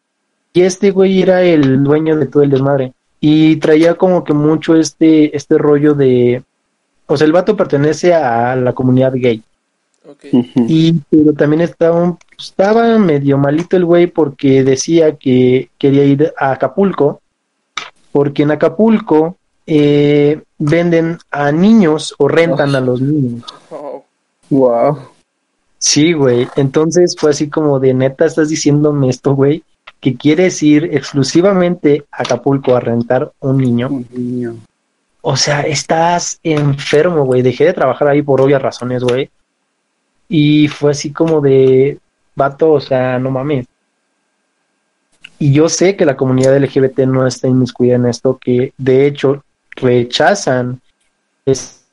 [0.52, 2.92] Y este güey era el dueño de todo el desmadre.
[3.20, 6.42] Y traía como que mucho este, este rollo de,
[7.06, 9.42] o sea, el vato pertenece a la comunidad gay.
[10.66, 16.32] Y, pero también estaba, un- estaba medio malito el güey porque decía que quería ir
[16.38, 17.20] a Acapulco,
[18.10, 23.44] porque en Acapulco eh, venden a niños o rentan a los niños.
[23.70, 24.04] Oh,
[24.48, 24.98] Wow.
[25.78, 26.48] Sí, güey.
[26.56, 29.62] Entonces fue así como de neta, estás diciéndome esto, güey,
[30.00, 33.88] que quieres ir exclusivamente a Acapulco a rentar un niño.
[33.88, 34.56] Un niño.
[35.22, 37.42] O sea, estás enfermo, güey.
[37.42, 39.30] Dejé de trabajar ahí por obvias razones, güey.
[40.28, 41.98] Y fue así como de,
[42.34, 43.66] vato, o sea, no mames.
[45.38, 49.42] Y yo sé que la comunidad LGBT no está inmiscuida en esto, que de hecho
[49.76, 50.80] rechazan,
[51.46, 51.84] es-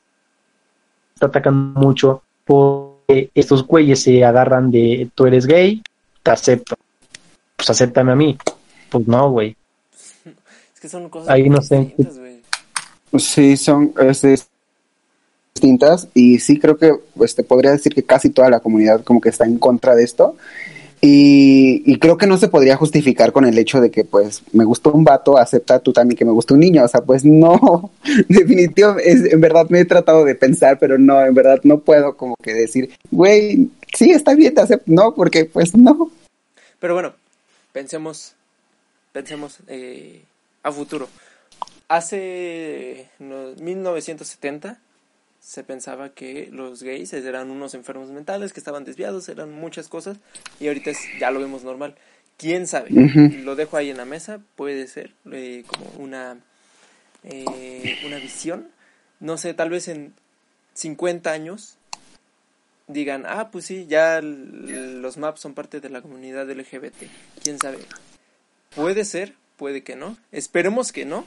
[1.14, 5.82] está atacando mucho porque estos güeyes se agarran de, tú eres gay,
[6.22, 6.76] te acepto.
[7.58, 8.38] Pues acéptame a mí.
[8.88, 9.56] Pues no, güey.
[10.74, 11.80] es que son cosas Ahí no sé.
[11.80, 12.38] distintas, güey.
[13.18, 14.36] Sí, son este,
[15.54, 19.20] distintas y sí creo que pues, te podría decir que casi toda la comunidad como
[19.20, 20.36] que está en contra de esto
[21.00, 24.64] y, y creo que no se podría justificar con el hecho de que pues me
[24.64, 27.90] gustó un vato, acepta tú también que me gustó un niño, o sea, pues no,
[28.28, 32.16] definitivamente, es, en verdad me he tratado de pensar, pero no, en verdad no puedo
[32.16, 36.10] como que decir, güey, sí, está bien, te acepto, no, porque pues no.
[36.80, 37.12] Pero bueno,
[37.78, 38.34] pensemos,
[39.12, 40.24] pensemos eh,
[40.64, 41.08] a futuro.
[41.86, 44.80] Hace no, 1970
[45.40, 50.18] se pensaba que los gays eran unos enfermos mentales, que estaban desviados, eran muchas cosas,
[50.60, 51.94] y ahorita es- ya lo vemos normal.
[52.36, 52.90] ¿Quién sabe?
[53.44, 56.36] Lo dejo ahí en la mesa, puede ser eh, como una,
[57.24, 58.68] eh, una visión.
[59.20, 60.14] No sé, tal vez en
[60.74, 61.77] 50 años
[62.88, 66.94] digan, ah, pues sí, ya los maps son parte de la comunidad LGBT.
[67.42, 67.78] ¿Quién sabe?
[68.74, 70.16] Puede ser, puede que no.
[70.32, 71.24] Esperemos que no.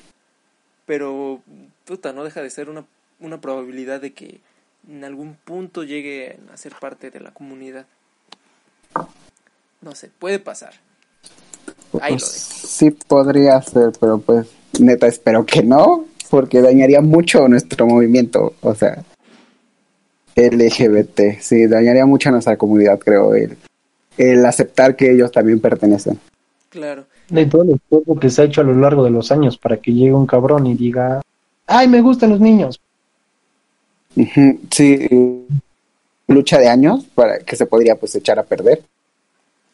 [0.86, 1.42] Pero,
[1.86, 2.86] puta, no deja de ser una,
[3.20, 4.42] una probabilidad de que
[4.90, 7.86] en algún punto llegue a ser parte de la comunidad.
[9.82, 10.74] No sé, puede pasar.
[12.02, 12.68] Ahí lo Pues, dejo.
[12.68, 14.48] sí podría ser, pero pues
[14.80, 19.04] neta espero que no, porque dañaría mucho nuestro movimiento, o sea,
[20.36, 23.58] LGBT, sí, dañaría mucho a nuestra comunidad, creo, el,
[24.18, 26.20] el aceptar que ellos también pertenecen.
[26.70, 27.04] Claro.
[27.28, 29.76] de todo el esfuerzo que se ha hecho a lo largo de los años para
[29.78, 31.22] que llegue un cabrón y diga,
[31.68, 32.80] ay, me gustan los niños.
[34.70, 35.46] Sí,
[36.28, 38.82] lucha de años para que se podría pues echar a perder.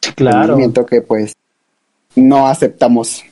[0.06, 0.48] Un claro.
[0.48, 1.34] movimiento que pues
[2.16, 3.24] no aceptamos.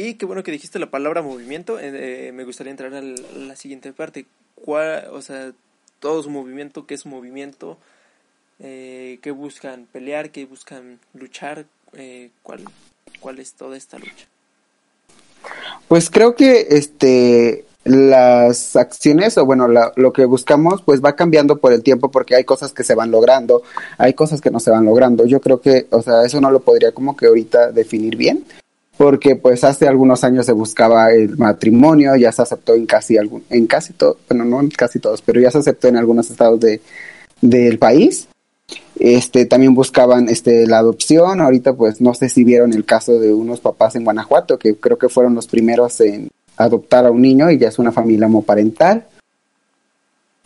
[0.00, 1.78] Y qué bueno que dijiste la palabra movimiento.
[1.78, 4.24] eh, me gustaría entrar a la, siguiente parte.
[4.54, 5.52] ¿Cuál, o sea,
[5.98, 7.76] todo su movimiento, qué es movimiento?
[8.60, 10.30] Eh, ¿Qué buscan pelear?
[10.30, 11.66] ¿Qué buscan luchar?
[11.92, 12.64] Eh, ¿cuál,
[13.20, 14.26] ¿Cuál es toda esta lucha?
[15.86, 21.56] Pues creo que este las acciones o bueno la- lo que buscamos pues va cambiando
[21.56, 23.62] por el tiempo porque hay cosas que se van logrando
[23.96, 26.60] hay cosas que no se van logrando yo creo que o sea eso no lo
[26.60, 28.44] podría como que ahorita definir bien
[29.00, 33.42] porque pues hace algunos años se buscaba el matrimonio ya se aceptó en casi algún
[33.48, 36.60] en casi todo bueno no en casi todos pero ya se aceptó en algunos estados
[36.60, 36.82] de
[37.40, 38.28] del país.
[38.98, 41.40] Este también buscaban este la adopción.
[41.40, 44.98] Ahorita pues no sé si vieron el caso de unos papás en Guanajuato que creo
[44.98, 49.06] que fueron los primeros en adoptar a un niño y ya es una familia homoparental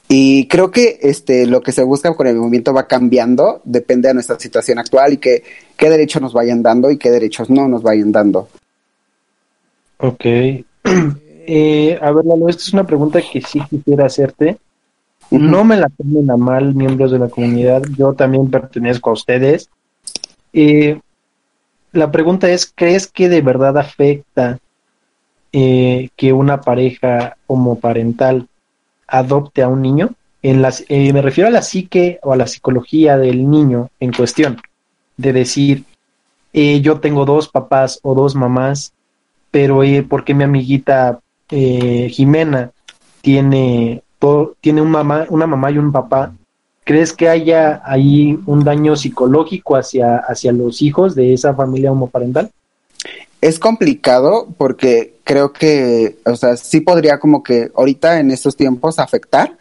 [0.09, 4.14] y creo que este lo que se busca con el movimiento va cambiando depende de
[4.14, 5.43] nuestra situación actual y que
[5.77, 8.49] qué derechos nos vayan dando y qué derechos no nos vayan dando
[9.99, 10.25] Ok.
[11.47, 14.57] Eh, a ver, Lalo, esta es una pregunta que sí quisiera hacerte.
[15.31, 17.83] No me la tomen a mal, miembros de la comunidad.
[17.99, 19.69] Yo también pertenezco a ustedes.
[20.55, 20.99] Eh,
[21.93, 24.59] la pregunta es, ¿crees que de verdad afecta
[25.53, 28.49] eh, que una pareja homoparental
[29.07, 30.11] adopte a un niño?
[30.43, 34.12] En las, eh, me refiero a la psique o a la psicología del niño en
[34.12, 34.61] cuestión.
[35.17, 35.85] De decir,
[36.53, 38.93] eh, yo tengo dos papás o dos mamás,
[39.51, 42.73] pero eh, ¿por qué mi amiguita eh, Jimena
[43.23, 46.33] tiene, to- tiene un mamá, una mamá y un papá?
[46.85, 52.51] ¿Crees que haya ahí un daño psicológico hacia, hacia los hijos de esa familia homoparental?
[53.45, 58.99] Es complicado porque creo que, o sea, sí podría como que ahorita en estos tiempos
[58.99, 59.59] afectar.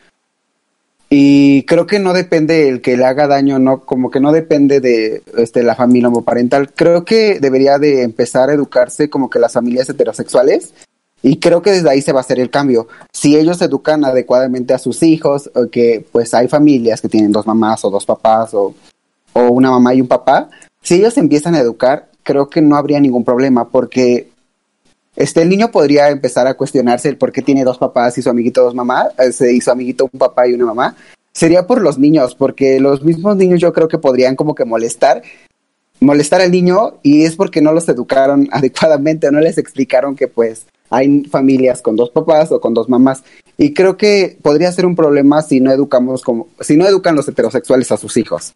[1.09, 4.79] Y creo que no depende el que le haga daño, no, como que no depende
[4.79, 6.71] de este, la familia homoparental.
[6.73, 10.73] Creo que debería de empezar a educarse como que las familias heterosexuales.
[11.21, 12.87] Y creo que desde ahí se va a hacer el cambio.
[13.11, 17.45] Si ellos educan adecuadamente a sus hijos, o que pues hay familias que tienen dos
[17.45, 18.73] mamás o dos papás o,
[19.33, 20.49] o una mamá y un papá,
[20.81, 24.27] si ellos empiezan a educar, creo que no habría ningún problema porque
[25.15, 28.29] este el niño podría empezar a cuestionarse el por qué tiene dos papás y su
[28.29, 30.95] amiguito dos mamás, eh, y su amiguito un papá y una mamá.
[31.31, 35.21] Sería por los niños, porque los mismos niños yo creo que podrían como que molestar,
[35.99, 40.65] molestar al niño y es porque no los educaron adecuadamente, no les explicaron que pues
[40.89, 43.23] hay familias con dos papás o con dos mamás
[43.57, 47.27] y creo que podría ser un problema si no educamos como si no educan los
[47.27, 48.53] heterosexuales a sus hijos.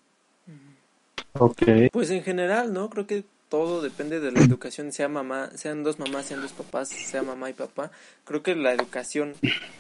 [1.40, 1.64] Ok.
[1.92, 2.90] Pues en general, ¿no?
[2.90, 6.90] Creo que todo depende de la educación, sea mamá, sean dos mamás, sean dos papás,
[6.90, 7.92] sea mamá y papá.
[8.26, 9.36] Creo que la educación,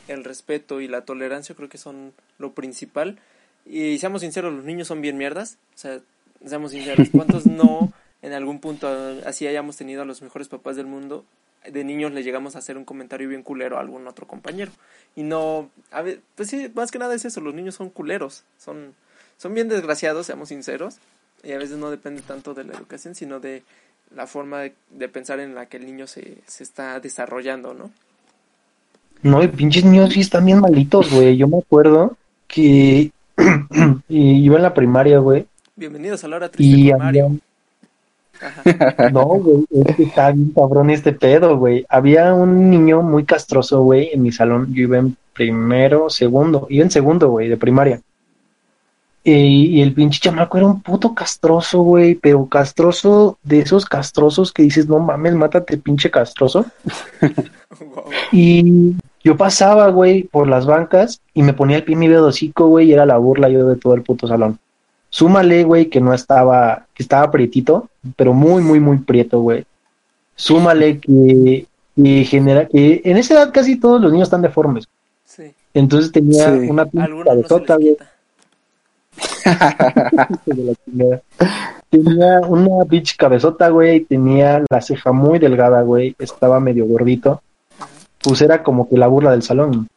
[0.08, 3.19] el respeto y la tolerancia creo que son lo principal.
[3.65, 5.58] Y seamos sinceros, los niños son bien mierdas.
[5.75, 5.99] O sea,
[6.45, 8.88] seamos sinceros, ¿cuántos no en algún punto
[9.25, 11.25] así hayamos tenido a los mejores papás del mundo?
[11.69, 14.71] De niños le llegamos a hacer un comentario bien culero a algún otro compañero.
[15.15, 18.43] Y no, a ver, pues sí, más que nada es eso, los niños son culeros,
[18.58, 18.93] son,
[19.38, 20.99] son bien desgraciados, seamos sinceros
[21.43, 23.63] y a veces no depende tanto de la educación, sino de
[24.15, 27.91] la forma de, de pensar en la que el niño se, se está desarrollando, ¿no?
[29.23, 31.38] No, y pinches niños sí están bien malitos, güey.
[31.38, 33.12] Yo me acuerdo que
[34.10, 35.47] iba en la primaria, güey.
[35.76, 37.26] Bienvenidos a la hora triste Y con Mario.
[37.26, 37.39] había-.
[39.12, 41.86] No, güey, es que está bien cabrón este pedo, güey.
[41.89, 44.73] Había un niño muy castroso, güey, en mi salón.
[44.73, 48.02] Yo iba en primero, segundo, iba en segundo, güey, de primaria.
[49.30, 49.32] Y,
[49.78, 54.63] y el pinche chamaco era un puto castroso, güey, pero castroso de esos castrosos que
[54.63, 56.66] dices, no mames, mátate, pinche castroso.
[57.22, 58.06] Wow.
[58.32, 62.28] Y yo pasaba, güey, por las bancas y me ponía el pie en mi dedo
[62.28, 64.60] hocico, güey, y era la burla yo de todo el puto salón.
[65.10, 69.66] Súmale, güey, que no estaba, que estaba prietito, pero muy, muy, muy prieto, güey.
[70.36, 74.88] Súmale que, que genera, que en esa edad casi todos los niños están deformes.
[75.26, 75.52] Sí.
[75.74, 76.70] Entonces tenía Sí.
[76.70, 76.92] una se
[77.26, 78.06] cabezota, les güey, quita.
[78.06, 78.12] hijo de la chingada.
[81.89, 87.41] Tenía una pinche cabezota, güey, tenía la ceja muy delgada, güey, estaba medio gordito.
[88.21, 89.88] Pues era como que la burla del salón.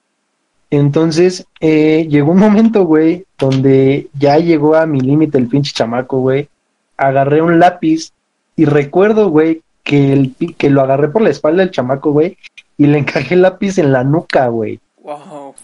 [0.70, 6.20] Entonces, eh, llegó un momento, güey, donde ya llegó a mi límite el pinche chamaco,
[6.20, 6.48] güey.
[6.96, 8.12] Agarré un lápiz
[8.54, 12.36] y recuerdo, güey, que, el, que lo agarré por la espalda del chamaco, güey,
[12.78, 14.78] y le encajé el lápiz en la nuca, güey.
[15.02, 15.54] Wow.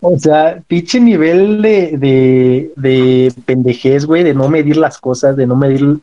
[0.00, 5.46] O sea, pinche nivel de, de, de pendejez, güey, de no medir las cosas, de
[5.46, 5.98] no medir...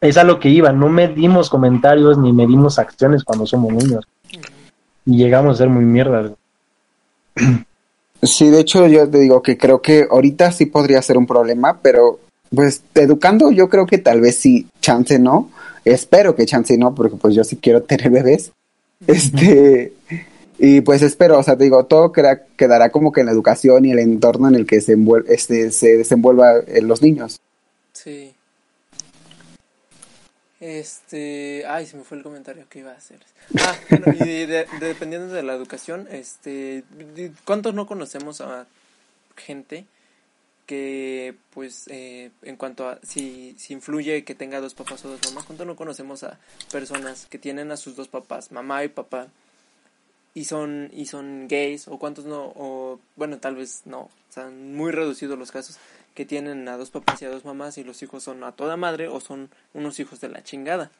[0.00, 4.04] Es a lo que iba, no medimos comentarios ni medimos acciones cuando somos niños.
[5.06, 6.32] Y llegamos a ser muy mierdas.
[7.36, 7.64] güey.
[8.22, 11.80] Sí, de hecho yo te digo que creo que ahorita sí podría ser un problema,
[11.82, 12.20] pero
[12.54, 15.50] pues educando yo creo que tal vez sí, chance no.
[15.84, 18.52] espero que chance no, porque pues yo sí quiero tener bebés.
[19.06, 19.92] Este,
[20.58, 23.84] y pues espero, o sea, te digo, todo queda- quedará como que en la educación
[23.84, 27.40] y el entorno en el que se, envuel- este, se desenvuelva en los niños.
[27.92, 28.34] Sí.
[30.60, 33.18] Este, ay, se me fue el comentario que iba a hacer.
[33.58, 36.84] Ah, bueno, y de- de- dependiendo de la educación, este,
[37.44, 38.66] ¿cuántos no conocemos a
[39.36, 39.86] gente
[40.66, 45.20] que, pues, eh, en cuanto a si, si influye que tenga dos papás o dos
[45.24, 46.38] mamás, ¿cuántos no conocemos a
[46.70, 49.26] personas que tienen a sus dos papás, mamá y papá,
[50.34, 54.90] y son y son gays o cuántos no o bueno tal vez no están muy
[54.92, 55.78] reducidos los casos
[56.14, 58.76] que tienen a dos papás y a dos mamás y los hijos son a toda
[58.76, 60.90] madre o son unos hijos de la chingada.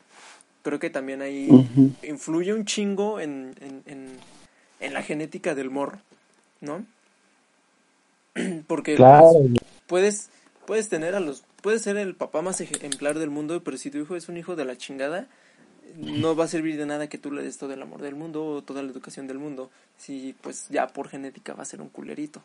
[0.63, 1.49] Creo que también ahí
[2.03, 4.17] influye un chingo en, en, en,
[4.81, 5.99] en la genética del morro
[6.63, 6.85] no
[8.67, 10.31] porque Claro, pues, puedes
[10.67, 13.99] puedes tener a los puedes ser el papá más ejemplar del mundo pero si tu
[13.99, 15.27] hijo es un hijo de la chingada
[15.97, 18.45] no va a servir de nada que tú le des todo el amor del mundo
[18.45, 21.89] o toda la educación del mundo si pues ya por genética va a ser un
[21.89, 22.43] culerito.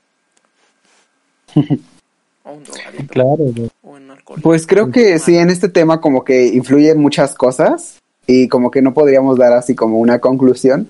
[2.43, 6.47] O un drogadito claro, o un Pues creo que sí, en este tema como que
[6.47, 10.89] influyen muchas cosas y como que no podríamos dar así como una conclusión,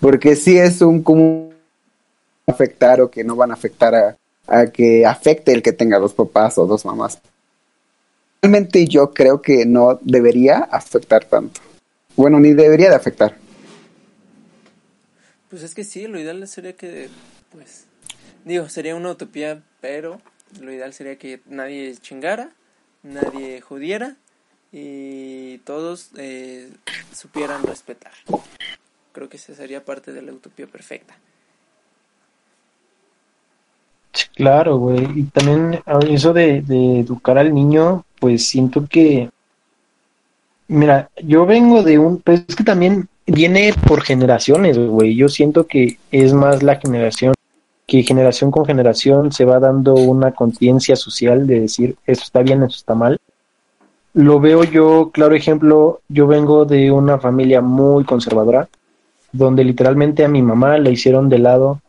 [0.00, 1.52] porque sí es un común
[2.46, 4.16] afectar o que no van a afectar a,
[4.46, 7.20] a que afecte el que tenga dos papás o dos mamás.
[8.40, 11.60] Realmente yo creo que no debería afectar tanto.
[12.16, 13.36] Bueno, ni debería de afectar.
[15.50, 17.08] Pues es que sí, lo ideal sería que,
[17.52, 17.86] pues,
[18.44, 20.20] digo, sería una utopía, pero
[20.60, 22.50] lo ideal sería que nadie chingara,
[23.02, 24.16] nadie jodiera
[24.72, 26.70] y todos eh,
[27.14, 28.12] supieran respetar.
[29.12, 31.16] Creo que esa sería parte de la utopía perfecta.
[34.12, 35.06] Sí, Claro, güey.
[35.14, 39.30] Y también eso de, de educar al niño, pues siento que,
[40.68, 45.14] mira, yo vengo de un, pues es que también viene por generaciones, güey.
[45.14, 47.34] Yo siento que es más la generación,
[47.86, 52.62] que generación con generación se va dando una conciencia social de decir, esto está bien,
[52.62, 53.18] esto está mal.
[54.14, 58.68] Lo veo yo, claro ejemplo, yo vengo de una familia muy conservadora,
[59.32, 61.82] donde literalmente a mi mamá la hicieron de lado.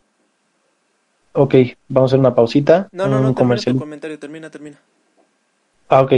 [1.32, 1.56] Ok,
[1.88, 2.90] vamos a hacer una pausita.
[2.92, 3.76] No, no, un no, termina comercial.
[3.76, 4.78] tu comentario, termina, termina.
[5.88, 6.14] Ah, ok.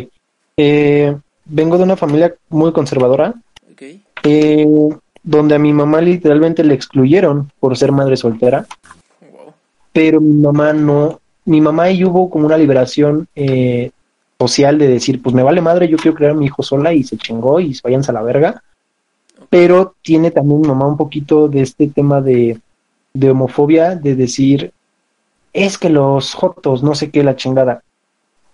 [0.58, 1.16] Eh,
[1.50, 3.34] vengo de una familia muy conservadora,
[4.24, 4.68] eh,
[5.24, 8.66] donde a mi mamá literalmente le excluyeron por ser madre soltera,
[9.22, 9.54] wow.
[9.92, 13.92] pero mi mamá no, mi mamá y hubo como una liberación eh,
[14.40, 17.04] social de decir, pues me vale madre, yo quiero crear a mi hijo sola y
[17.04, 18.64] se chingó y váyanse a la verga,
[19.50, 22.60] pero tiene también mi mamá un poquito de este tema de,
[23.14, 24.72] de homofobia, de decir,
[25.54, 27.84] es que los jotos, no sé qué, la chingada.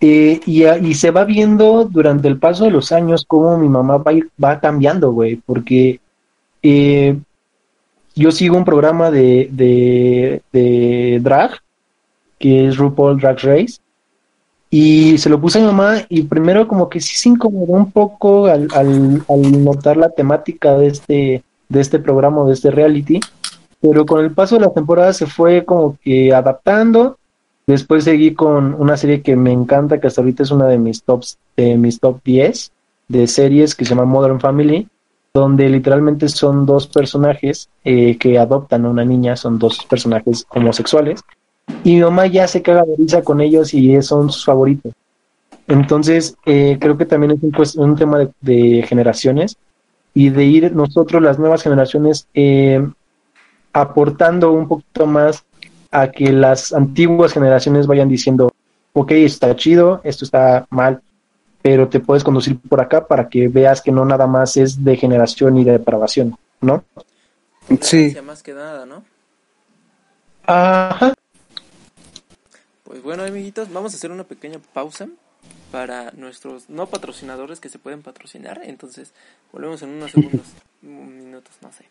[0.07, 3.67] Eh, y, a- y se va viendo durante el paso de los años cómo mi
[3.67, 4.03] mamá
[4.43, 5.99] va, cambiando, güey, porque
[6.61, 7.17] eh,
[8.13, 10.41] yo sigo un programa de,
[11.23, 11.51] drag,
[12.37, 13.79] que es RuPaul Drag Race,
[14.69, 17.91] y se lo puse a mi mamá y primero como que sí se incomodó un
[17.91, 23.19] poco al, al, notar la temática de este, de este programa, de este reality,
[23.81, 27.17] pero con el paso de la temporada se fue como que adaptando.
[27.67, 31.03] Después seguí con una serie que me encanta, que hasta ahorita es una de mis
[31.03, 32.71] tops, de mis top 10
[33.07, 34.87] de series que se llama Modern Family,
[35.33, 41.21] donde literalmente son dos personajes eh, que adoptan a una niña, son dos personajes homosexuales,
[41.83, 44.93] y mi mamá ya se caga de risa con ellos y son sus favoritos.
[45.67, 49.57] Entonces, eh, creo que también es un, un tema de, de generaciones
[50.13, 52.87] y de ir nosotros, las nuevas generaciones, eh,
[53.73, 55.43] aportando un poquito más
[55.95, 58.51] a que las antiguas generaciones vayan diciendo,
[58.91, 61.01] ok, está chido, esto está mal,
[61.61, 64.97] pero te puedes conducir por acá para que veas que no nada más es de
[64.97, 66.83] generación y de depravación, ¿no?
[67.79, 68.15] Sí.
[68.25, 69.03] Más que nada, ¿no?
[70.45, 71.13] Ajá.
[72.83, 75.07] Pues bueno, amiguitos, vamos a hacer una pequeña pausa
[75.71, 78.61] para nuestros no patrocinadores que se pueden patrocinar.
[78.63, 79.13] Entonces,
[79.53, 80.47] volvemos en unos segundos,
[80.83, 81.85] un minutos, no sé.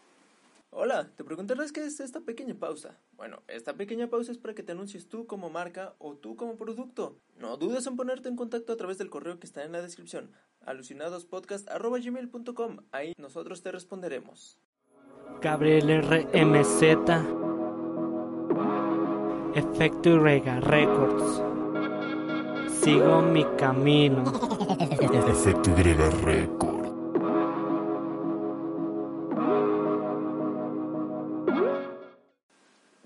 [0.77, 2.99] Hola, te preguntarás qué es esta pequeña pausa.
[3.13, 6.57] Bueno, esta pequeña pausa es para que te anuncies tú como marca o tú como
[6.57, 7.21] producto.
[7.39, 10.33] No dudes en ponerte en contacto a través del correo que está en la descripción,
[10.63, 12.79] alucinadospodcast.gmail.com.
[12.91, 14.59] Ahí nosotros te responderemos.
[15.41, 16.83] Gabriel RMZ
[19.55, 21.41] Efecto y Rega Records
[22.83, 24.25] Sigo mi camino
[25.29, 26.84] Efecto Y Record.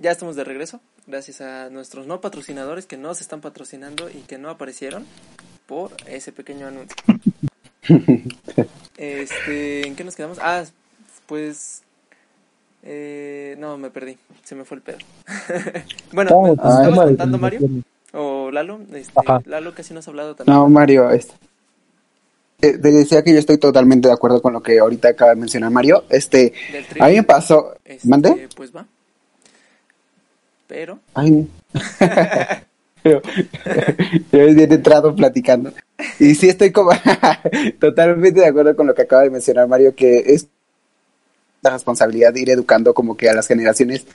[0.01, 4.39] Ya estamos de regreso, gracias a nuestros no patrocinadores que nos están patrocinando y que
[4.39, 5.05] no aparecieron
[5.67, 6.97] por ese pequeño anuncio.
[8.97, 10.39] Este, ¿en qué nos quedamos?
[10.43, 10.65] Ah,
[11.27, 11.83] pues
[12.83, 14.99] eh, no, me perdí, se me fue el pedo.
[16.13, 17.61] bueno, Estábamos ¿me en el estabas contando Mario?
[18.13, 18.81] ¿O Lalo?
[18.93, 19.13] Este.
[19.47, 20.57] Lalo casi no has hablado también.
[20.57, 21.33] No, Mario, este.
[22.61, 25.37] eh, Te decía que yo estoy totalmente de acuerdo con lo que ahorita acaba de
[25.41, 26.05] mencionar Mario.
[26.11, 26.53] Este,
[27.01, 27.75] a mí me pasó.
[27.85, 28.49] este, ¿Mande?
[28.57, 28.85] Pues va.
[30.69, 31.49] Pero, Ay.
[33.03, 33.23] Pero,
[34.33, 35.73] yo bien entrado platicando.
[36.21, 36.91] Y sí estoy como
[37.81, 40.47] totalmente de acuerdo con lo que acaba de mencionar Mario, que es
[41.63, 44.07] la responsabilidad de ir educando como que a las generaciones.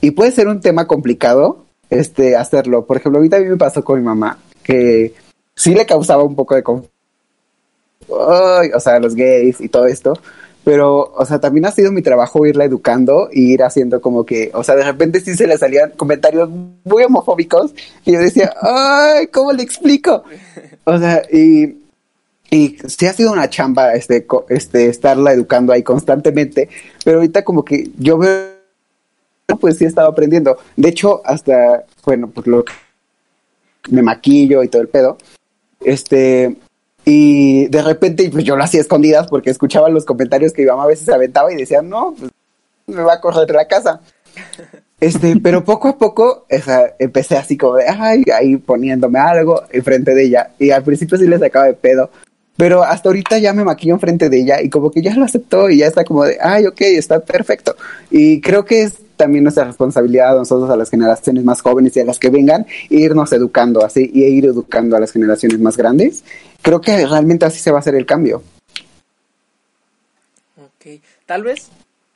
[0.00, 2.86] Y puede ser un tema complicado este hacerlo.
[2.86, 5.14] Por ejemplo, a mí me pasó con mi mamá, que
[5.54, 6.88] sí le causaba un poco de conf-
[8.08, 10.12] Ay, o sea, los gays y todo esto.
[10.64, 14.50] Pero, o sea, también ha sido mi trabajo irla educando y ir haciendo como que,
[14.54, 16.48] o sea, de repente sí se le salían comentarios
[16.84, 20.24] muy homofóbicos y yo decía, ay, ¿cómo le explico?
[20.84, 21.84] O sea, y,
[22.50, 26.70] y sí ha sido una chamba este, este, estarla educando ahí constantemente,
[27.04, 28.54] pero ahorita como que yo veo,
[29.60, 30.56] pues sí he estado aprendiendo.
[30.76, 32.72] De hecho, hasta, bueno, pues lo que
[33.90, 35.18] me maquillo y todo el pedo,
[35.84, 36.56] este,
[37.04, 40.84] y de repente pues yo lo hacía escondidas porque escuchaba los comentarios que mi mamá
[40.84, 42.30] a veces se aventaba y decía, no, pues,
[42.86, 44.00] me va a correr de la casa.
[45.00, 49.62] Este, pero poco a poco o sea, empecé así como de, ay, ahí poniéndome algo
[49.70, 50.50] enfrente de ella.
[50.58, 52.08] Y al principio sí le sacaba de pedo.
[52.56, 55.68] Pero hasta ahorita ya me maquillo enfrente de ella y como que ya lo aceptó
[55.68, 57.76] y ya está como de, ay, ok, está perfecto.
[58.10, 62.00] Y creo que es también nuestra responsabilidad a nosotros, a las generaciones más jóvenes y
[62.00, 66.24] a las que vengan, irnos educando así y ir educando a las generaciones más grandes.
[66.62, 68.42] Creo que realmente así se va a hacer el cambio.
[70.56, 71.00] ok.
[71.26, 71.68] Tal vez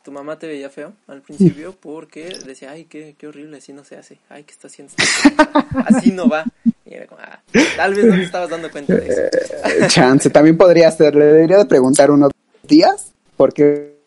[0.08, 3.84] tu mamá te veía feo al principio porque decía, ay, qué, qué horrible, así no
[3.84, 4.18] se hace.
[4.30, 4.94] Ay, ¿qué está haciendo?
[5.86, 6.44] Así no va.
[6.86, 7.40] Y era como, ah,
[7.76, 9.20] tal vez no te estabas dando cuenta de eso.
[9.20, 12.30] Eh, Chance, también podría ser, le debería de preguntar unos
[12.62, 13.98] días, porque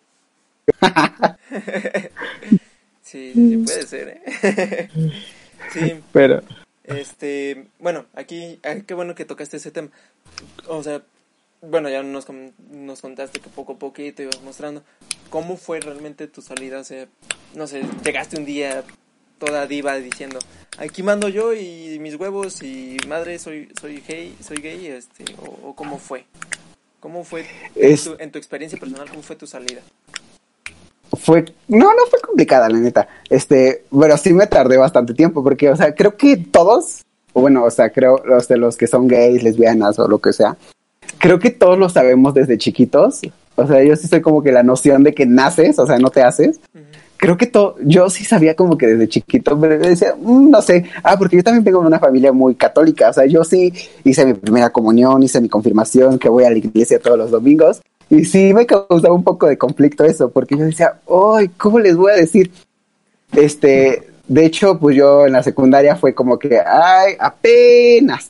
[3.11, 4.89] Sí, sí, sí, puede ser, ¿eh?
[5.73, 6.41] sí, pero
[6.85, 9.89] este, bueno, aquí, ay, qué bueno que tocaste ese tema.
[10.67, 11.01] O sea,
[11.61, 12.25] bueno, ya nos,
[12.71, 14.83] nos contaste que poco a poco te ibas mostrando.
[15.29, 16.79] ¿Cómo fue realmente tu salida?
[16.79, 17.07] O sea,
[17.53, 18.83] no sé, llegaste un día
[19.39, 20.39] toda diva diciendo,
[20.77, 25.69] aquí mando yo y mis huevos y madre, soy soy gay, soy gay, este, o,
[25.69, 26.25] o cómo fue?
[26.99, 27.45] ¿Cómo fue
[27.75, 29.81] Es- tu- en tu experiencia personal, cómo fue tu salida?
[31.21, 33.07] Fue, no, no fue complicada, la neta.
[33.29, 37.03] Este, pero sí me tardé bastante tiempo, porque, o sea, creo que todos,
[37.33, 40.33] o bueno, o sea, creo los de los que son gays, lesbianas o lo que
[40.33, 40.57] sea,
[41.17, 43.21] creo que todos lo sabemos desde chiquitos.
[43.55, 46.09] O sea, yo sí soy como que la noción de que naces, o sea, no
[46.09, 46.59] te haces.
[47.17, 50.85] Creo que todo, yo sí sabía como que desde chiquito, pero decía, "Mm, no sé,
[51.03, 53.71] ah, porque yo también vengo de una familia muy católica, o sea, yo sí
[54.03, 57.81] hice mi primera comunión, hice mi confirmación, que voy a la iglesia todos los domingos,
[58.11, 61.95] y sí me causaba un poco de conflicto eso, porque yo decía, ay, ¿cómo les
[61.95, 62.51] voy a decir?
[63.31, 68.29] Este, de hecho, pues yo en la secundaria fue como que, ay, apenas.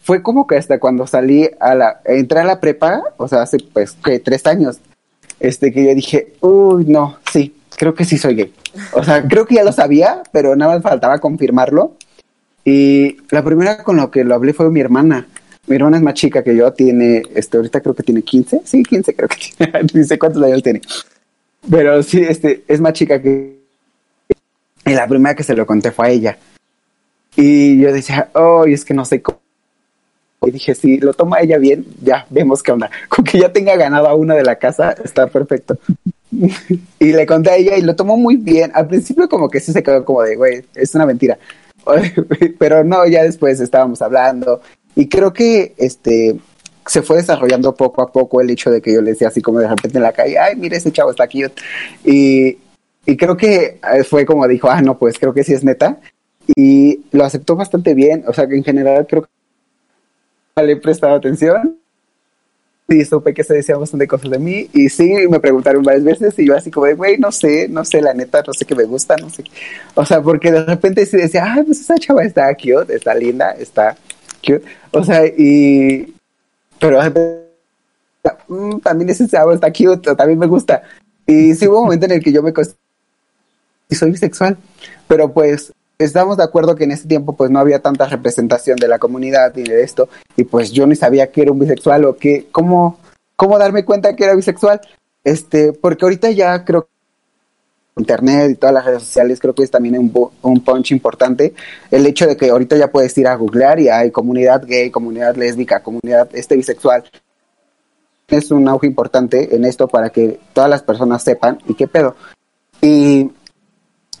[0.00, 3.58] Fue como que hasta cuando salí a la, entré a la prepa, o sea, hace
[3.72, 4.80] pues tres años,
[5.38, 8.52] este, que yo dije, uy, no, sí, creo que sí soy gay.
[8.94, 11.92] O sea, creo que ya lo sabía, pero nada más faltaba confirmarlo.
[12.64, 15.28] Y la primera con lo que lo hablé fue mi hermana.
[15.66, 18.82] Mi hermana es más chica que yo, tiene, este, ahorita creo que tiene 15, sí,
[18.82, 20.80] 15 creo que tiene, ni sé cuántos años tiene.
[21.68, 23.60] Pero sí, este, es más chica que...
[24.86, 26.38] Y la primera que se lo conté fue a ella.
[27.36, 29.40] Y yo decía, oh, es que no sé cómo.
[30.42, 32.90] Y dije, si lo toma ella bien, ya vemos qué onda.
[33.08, 35.78] Con que ya tenga ganado a una de la casa, está perfecto.
[36.98, 38.70] y le conté a ella y lo tomó muy bien.
[38.74, 41.38] Al principio como que sí se quedó como de, güey, es una mentira.
[42.58, 44.60] Pero no, ya después estábamos hablando.
[44.94, 46.36] Y creo que este
[46.86, 49.60] se fue desarrollando poco a poco el hecho de que yo le decía así como
[49.60, 51.52] de repente en la calle, ay, mira, ese chavo está cute.
[52.04, 52.58] Y,
[53.06, 56.00] y creo que eh, fue como dijo, ah, no, pues creo que sí es neta.
[56.56, 58.24] Y lo aceptó bastante bien.
[58.26, 61.76] O sea, que en general creo que le he prestado atención.
[62.88, 64.68] Y supe que se decían bastante cosas de mí.
[64.72, 66.36] Y sí, me preguntaron varias veces.
[66.40, 68.74] Y yo así como de, güey, no sé, no sé, la neta, no sé qué
[68.74, 69.44] me gusta, no sé.
[69.94, 73.52] O sea, porque de repente sí decía, ay, pues esa chava está cute, está linda,
[73.52, 73.96] está
[74.40, 74.62] cute.
[74.92, 76.14] O sea, y.
[76.78, 76.98] Pero
[78.48, 80.82] "Mm, también ese chavo está cute, también me gusta.
[81.26, 82.52] Y sí hubo un momento en el que yo me
[83.88, 84.56] y soy bisexual.
[85.08, 88.88] Pero pues estamos de acuerdo que en ese tiempo pues no había tanta representación de
[88.88, 90.08] la comunidad y de esto.
[90.36, 92.98] Y pues yo ni sabía que era un bisexual o que, cómo,
[93.36, 94.80] cómo darme cuenta que era bisexual.
[95.24, 96.88] Este, porque ahorita ya creo
[97.96, 101.54] internet y todas las redes sociales creo que es también un, un punch importante
[101.90, 105.36] el hecho de que ahorita ya puedes ir a googlear y hay comunidad gay, comunidad
[105.36, 107.04] lésbica, comunidad este bisexual
[108.30, 112.16] es un auge importante en esto para que todas las personas sepan y qué pedo.
[112.80, 113.30] Y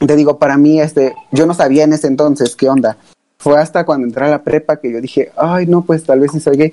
[0.04, 2.96] te digo, para mí, este, yo no sabía en ese entonces qué onda.
[3.38, 6.32] Fue hasta cuando entré a la prepa que yo dije, ay, no, pues tal vez
[6.32, 6.72] sí soy gay.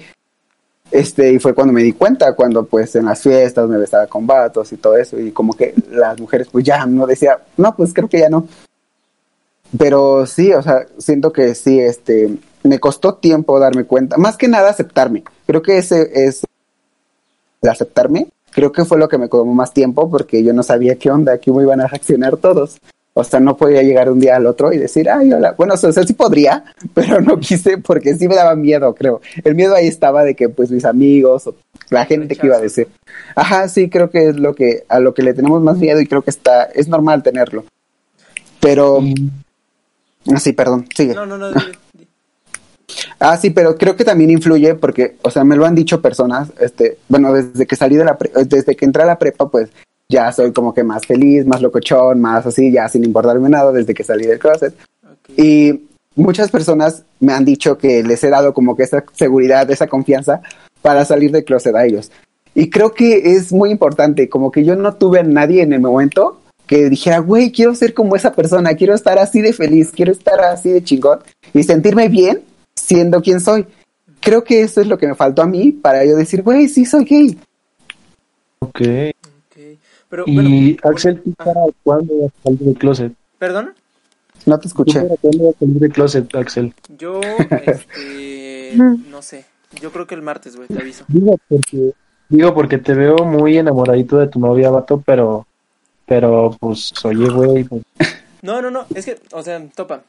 [0.90, 4.26] Este, y fue cuando me di cuenta, cuando pues en las fiestas me besaba con
[4.26, 7.94] vatos y todo eso, y como que las mujeres pues ya no decía, no, pues
[7.94, 8.48] creo que ya no.
[9.78, 14.48] Pero sí, o sea, siento que sí, este, me costó tiempo darme cuenta, más que
[14.48, 15.24] nada aceptarme.
[15.46, 16.44] Creo que ese es
[17.62, 20.96] el aceptarme, creo que fue lo que me tomó más tiempo porque yo no sabía
[20.96, 22.78] qué onda, cómo iban a reaccionar todos.
[23.20, 25.56] O sea, no podía llegar un día al otro y decir, ay, hola.
[25.58, 26.64] Bueno, o sea, sí podría,
[26.94, 29.22] pero no quise porque sí me daba miedo, creo.
[29.44, 31.56] El miedo ahí estaba de que, pues, mis amigos o
[31.90, 32.88] la gente que iba a decir.
[33.36, 36.06] Ajá, sí, creo que es lo que, a lo que le tenemos más miedo y
[36.06, 37.66] creo que está, es normal tenerlo.
[38.60, 39.02] Pero,
[40.34, 41.14] ah, sí, perdón, sigue.
[41.16, 41.50] No, no, no.
[43.20, 46.50] Ah, sí, pero creo que también influye porque, o sea, me lo han dicho personas,
[46.60, 49.70] este, bueno, desde que salí de la, pre- desde que entré a la prepa, pues
[50.10, 53.94] ya soy como que más feliz, más locochón, más así, ya sin importarme nada desde
[53.94, 54.74] que salí del closet.
[55.36, 55.82] Y
[56.16, 60.42] muchas personas me han dicho que les he dado como que esa seguridad, esa confianza
[60.82, 62.12] para salir del closet a ellos.
[62.56, 65.82] Y creo que es muy importante, como que yo no tuve a nadie en el
[65.82, 70.12] momento que dijera, güey, quiero ser como esa persona, quiero estar así de feliz, quiero
[70.12, 71.20] estar así de chingón
[71.54, 72.42] y sentirme bien
[72.76, 73.66] siendo quien soy.
[74.20, 76.86] Creo que eso es lo que me faltó a mí para yo decir, güey, sí
[76.86, 77.40] soy gay.
[78.60, 78.82] Ok.
[80.10, 83.14] Pero, Y Axel, ¿tú ah, para cuándo vas a salir del closet?
[83.38, 83.74] ¿Perdón?
[84.46, 85.02] No te ¿Tú escuché.
[85.02, 86.74] para cuándo vas a salir del closet, Axel?
[86.98, 87.20] Yo,
[87.66, 89.46] este, no sé.
[89.82, 91.04] Yo creo que el martes, güey, te aviso.
[91.10, 91.94] Digo porque,
[92.30, 95.46] digo porque te veo muy enamoradito de tu novia, vato, pero,
[96.06, 97.84] pero, pues, oye, güey, pues,
[98.42, 100.04] No, no, no, es que, o sea, topa.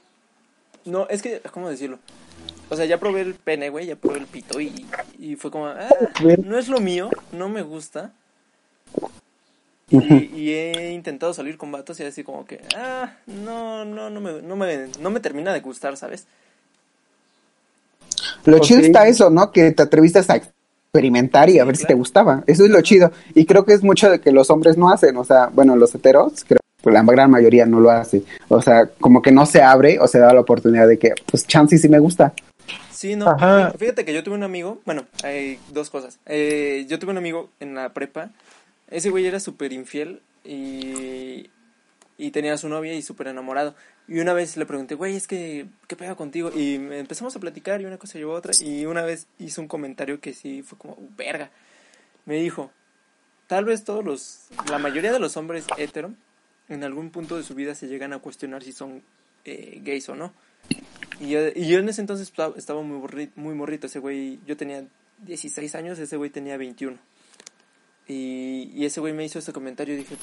[0.84, 1.98] No, es que, ¿cómo decirlo?
[2.70, 4.86] O sea, ya probé el pene, güey, ya probé el pito y,
[5.18, 5.88] y fue como, ah,
[6.44, 8.12] no es lo mío, no me gusta.
[9.90, 14.20] Y, y he intentado salir con vatos y así como que, ah, no, no, no
[14.20, 16.26] me, no me, no me termina de gustar, ¿sabes?
[18.44, 19.50] Lo chido está eso, ¿no?
[19.50, 22.42] Que te atreviste a experimentar y a ver si te gustaba.
[22.46, 23.12] Eso es lo chido.
[23.34, 25.16] Y creo que es mucho de que los hombres no hacen.
[25.16, 28.22] O sea, bueno, los heteros, creo que la gran mayoría no lo hace.
[28.48, 31.46] O sea, como que no se abre o se da la oportunidad de que, pues,
[31.46, 32.32] chance sí me gusta.
[32.90, 33.28] Sí, no.
[33.28, 33.72] Ajá.
[33.78, 36.18] Fíjate que yo tuve un amigo, bueno, hay dos cosas.
[36.26, 38.30] Eh, yo tuve un amigo en la prepa,
[38.90, 41.50] ese güey era súper infiel y,
[42.16, 43.74] y tenía su novia y súper enamorado.
[44.06, 46.50] Y una vez le pregunté, güey, es que, ¿qué pega contigo?
[46.54, 48.52] Y empezamos a platicar y una cosa llevó a otra.
[48.60, 51.50] Y una vez hizo un comentario que sí fue como, verga.
[52.24, 52.70] Me dijo,
[53.46, 56.14] tal vez todos los, la mayoría de los hombres hetero,
[56.70, 59.02] en algún punto de su vida se llegan a cuestionar si son
[59.44, 60.32] eh, gays o no.
[61.20, 63.86] Y yo, y yo en ese entonces esta- estaba muy morrito.
[63.86, 64.84] Ese güey, yo tenía
[65.24, 66.98] 16 años, ese güey tenía 21.
[68.08, 70.16] Y, ese güey me hizo ese comentario y dije,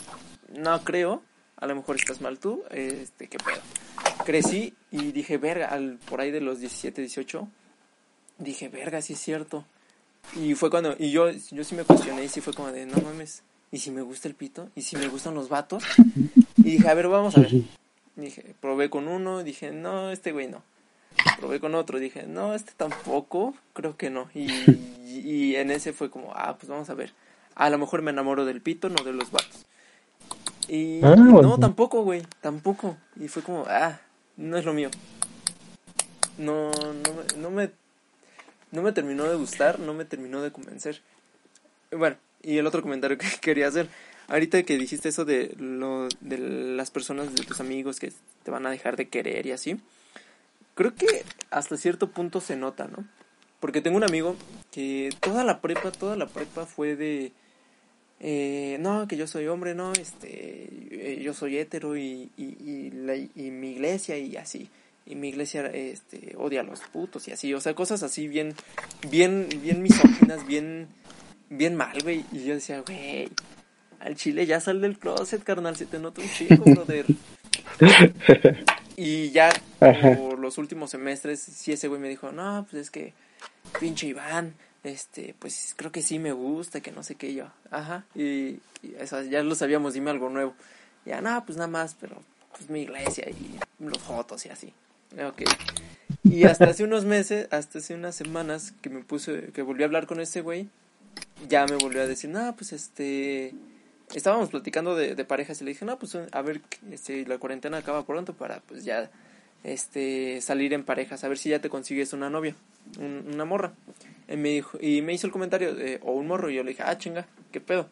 [0.53, 1.21] no creo,
[1.57, 3.61] a lo mejor estás mal tú, este, qué pedo.
[4.25, 7.47] Crecí y dije, verga, al, por ahí de los 17, 18,
[8.39, 9.65] dije, verga, sí es cierto.
[10.35, 12.97] Y fue cuando, y yo, yo sí me cuestioné y sí fue como de, no
[12.97, 14.69] mames, ¿y si me gusta el pito?
[14.75, 15.83] ¿Y si me gustan los vatos?
[16.57, 17.51] Y dije, a ver, vamos a ver.
[18.15, 20.63] Dije, probé con uno, dije, no, este güey no.
[21.37, 24.29] Probé con otro, dije, no, este tampoco, creo que no.
[24.33, 24.49] Y,
[25.05, 27.13] y en ese fue como, ah, pues vamos a ver.
[27.55, 29.65] A lo mejor me enamoro del pito, no de los vatos.
[30.67, 32.97] Y Ah, no, tampoco, güey, tampoco.
[33.19, 33.99] Y fue como, ah,
[34.37, 34.89] no es lo mío.
[36.37, 37.71] No, no me, no me,
[38.71, 41.01] no me terminó de gustar, no me terminó de convencer.
[41.91, 43.87] Bueno, y el otro comentario que quería hacer,
[44.27, 48.11] ahorita que dijiste eso de lo de las personas de tus amigos que
[48.43, 49.79] te van a dejar de querer y así,
[50.75, 53.05] creo que hasta cierto punto se nota, ¿no?
[53.59, 54.35] Porque tengo un amigo
[54.71, 57.31] que toda la prepa, toda la prepa fue de
[58.27, 62.89] eh, no, que yo soy hombre, no, este, eh, yo soy hetero y, y, y,
[62.91, 64.67] la- y mi iglesia y así.
[65.05, 67.53] Y mi iglesia este, odia a los putos y así.
[67.53, 68.55] O sea, cosas así bien,
[69.11, 70.87] bien, bien misóginas, bien,
[71.51, 72.25] bien mal, güey.
[72.31, 73.29] Y yo decía, güey,
[73.99, 77.05] al chile ya sal del closet, carnal, se te nota un chico, brother.
[78.97, 79.49] y ya
[80.17, 83.13] por los últimos semestres, sí ese güey me dijo, no, pues es que
[83.79, 84.55] pinche Iván,
[84.85, 87.47] este, pues creo que sí me gusta, que no sé qué yo.
[87.71, 88.59] Ajá, y,
[88.99, 90.53] eso, ya lo sabíamos, dime algo nuevo.
[91.05, 92.21] Ya, no, pues nada más, pero
[92.55, 94.73] pues mi iglesia y los fotos y así.
[95.27, 95.43] Ok.
[96.23, 99.85] Y hasta hace unos meses, hasta hace unas semanas que me puse, que volví a
[99.87, 100.67] hablar con ese güey,
[101.47, 103.53] ya me volvió a decir, no, pues este,
[104.13, 106.61] estábamos platicando de, de parejas y le dije, no, pues a ver,
[106.91, 109.11] este, la cuarentena acaba pronto para pues ya,
[109.63, 112.55] este, salir en parejas, a ver si ya te consigues una novia,
[112.99, 113.73] un- una morra.
[114.27, 116.71] Y me, dijo, y me hizo el comentario, de, o un morro, y yo le
[116.71, 117.89] dije, ah, chinga, ¿qué pedo?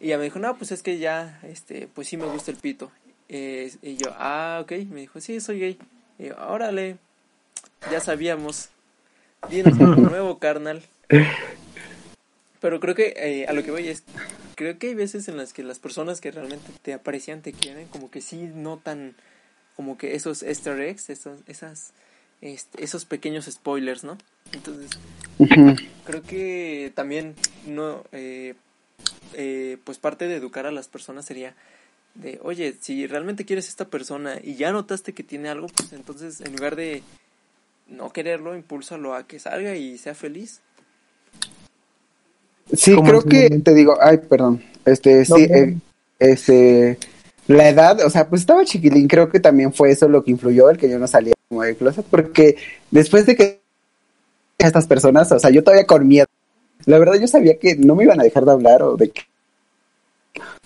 [0.00, 2.56] Y ella me dijo, no, pues es que ya, este, pues sí me gusta el
[2.56, 2.90] pito.
[3.28, 5.78] Eh, y yo, ah, ok, me dijo, sí, soy gay.
[6.18, 6.96] Y yo, órale,
[7.90, 8.70] ya sabíamos.
[9.50, 10.82] Dinos algo nuevo, carnal.
[12.60, 14.02] Pero creo que eh, a lo que voy es,
[14.56, 17.86] creo que hay veces en las que las personas que realmente te aprecian, te quieren,
[17.88, 19.14] como que sí notan
[19.76, 21.92] como que esos easter eggs, esos, esas,
[22.40, 24.16] este, esos pequeños spoilers, ¿no?
[24.52, 24.90] Entonces,
[26.04, 27.34] creo que también
[27.66, 28.54] no eh,
[29.34, 31.54] eh, pues parte de educar a las personas sería
[32.14, 35.92] de oye si realmente quieres a esta persona y ya notaste que tiene algo pues
[35.92, 37.02] entonces en lugar de
[37.86, 40.62] no quererlo impúlsalo a que salga y sea feliz
[42.72, 44.62] Sí, creo que te digo, ay, perdón.
[44.84, 45.76] Este, No, sí, eh,
[46.18, 46.98] este,
[47.46, 50.68] la edad, o sea, pues estaba chiquilín, creo que también fue eso lo que influyó,
[50.68, 52.56] el que yo no salía como de closet, porque
[52.90, 53.60] después de que
[54.58, 56.26] a estas personas, o sea, yo todavía con miedo,
[56.84, 59.22] la verdad yo sabía que no me iban a dejar de hablar o de que...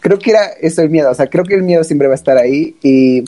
[0.00, 2.16] Creo que era eso el miedo, o sea, creo que el miedo siempre va a
[2.16, 3.24] estar ahí y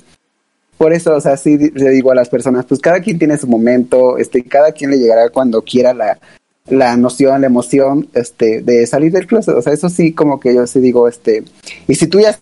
[0.77, 3.47] por eso, o sea, sí le digo a las personas, pues cada quien tiene su
[3.47, 6.19] momento, este, cada quien le llegará cuando quiera la,
[6.69, 10.55] la noción, la emoción, este, de salir del closet, o sea, eso sí, como que
[10.55, 11.45] yo sí digo, este,
[11.87, 12.37] y si tú ya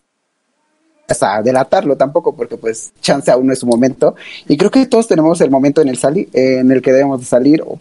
[1.08, 4.14] o sea, delatarlo tampoco, porque pues chance aún no es su momento,
[4.48, 7.20] y creo que todos tenemos el momento en el sali eh, en el que debemos
[7.20, 7.78] de salir, o,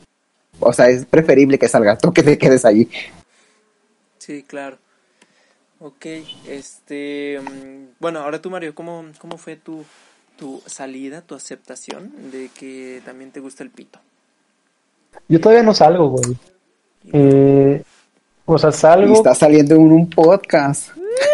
[0.60, 2.90] o sea, es preferible que salgas, tú que te quedes allí.
[4.20, 4.78] sí claro
[5.80, 6.06] ok
[6.48, 9.84] este mm, bueno ahora tú Mario cómo cómo fue tu
[10.38, 14.00] tu salida tu aceptación de que también te gusta el pito
[15.28, 16.38] Yo todavía no salgo, güey.
[17.14, 17.84] Eh,
[18.46, 19.14] o sea, Y salgo.
[19.14, 20.90] está saliendo en un podcast.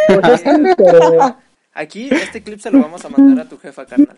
[0.07, 1.37] pues, sí, pero
[1.77, 4.17] aquí este clip se lo vamos a mandar a tu jefa carnal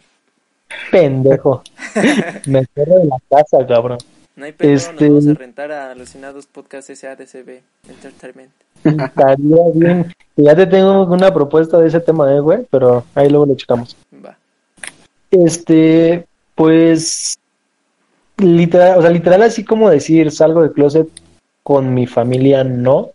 [0.91, 1.63] pendejo.
[2.45, 3.97] Me cerro de la casa, cabrón.
[4.35, 8.51] No hay pedo, Este- nos vamos a rentar a Alucinados Podcast SADCB Entertainment.
[8.83, 10.13] Estaría bien.
[10.37, 13.97] Ya te tengo una propuesta de ese tema, eh, güey, pero ahí luego lo checamos.
[14.25, 14.37] Va.
[15.31, 17.37] Este, pues,
[18.37, 21.09] literal, o sea, literal así como decir, salgo del closet
[21.61, 23.11] con mi familia, no.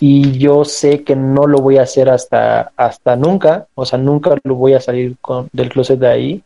[0.00, 4.36] Y yo sé que no lo voy a hacer hasta, hasta nunca, o sea, nunca
[4.42, 6.42] lo voy a salir con, del closet de ahí,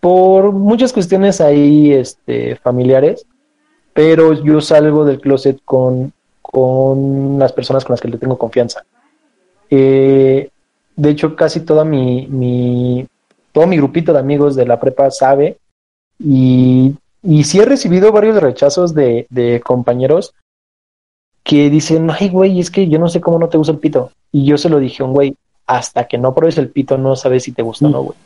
[0.00, 3.26] por muchas cuestiones ahí, este, familiares,
[3.92, 8.84] pero yo salgo del closet con, con las personas con las que le tengo confianza.
[9.70, 10.50] Eh,
[10.96, 13.06] de hecho, casi toda mi, mi,
[13.52, 15.58] todo mi grupito de amigos de la prepa sabe
[16.18, 20.34] y, y sí he recibido varios rechazos de, de compañeros
[21.48, 24.10] que dicen, ay, güey, es que yo no sé cómo no te gusta el pito.
[24.30, 25.34] Y yo se lo dije a un güey,
[25.66, 28.18] hasta que no pruebes el pito no sabes si te gusta o no, güey.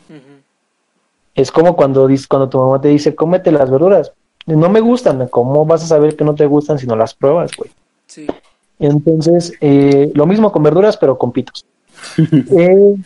[1.36, 4.10] Es como cuando, dices, cuando tu mamá te dice, cómete las verduras.
[4.46, 7.52] No me gustan, ¿cómo vas a saber que no te gustan si no las pruebas,
[7.56, 7.70] güey?
[8.08, 8.26] Sí.
[8.80, 11.64] Entonces, eh, lo mismo con verduras, pero con pitos.
[12.58, 12.96] Eh,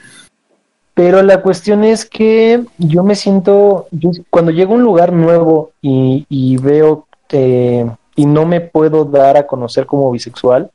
[0.94, 5.72] pero la cuestión es que yo me siento, yo- cuando llego a un lugar nuevo
[5.82, 7.86] y, y veo eh,
[8.16, 10.70] y no me puedo dar a conocer como bisexual,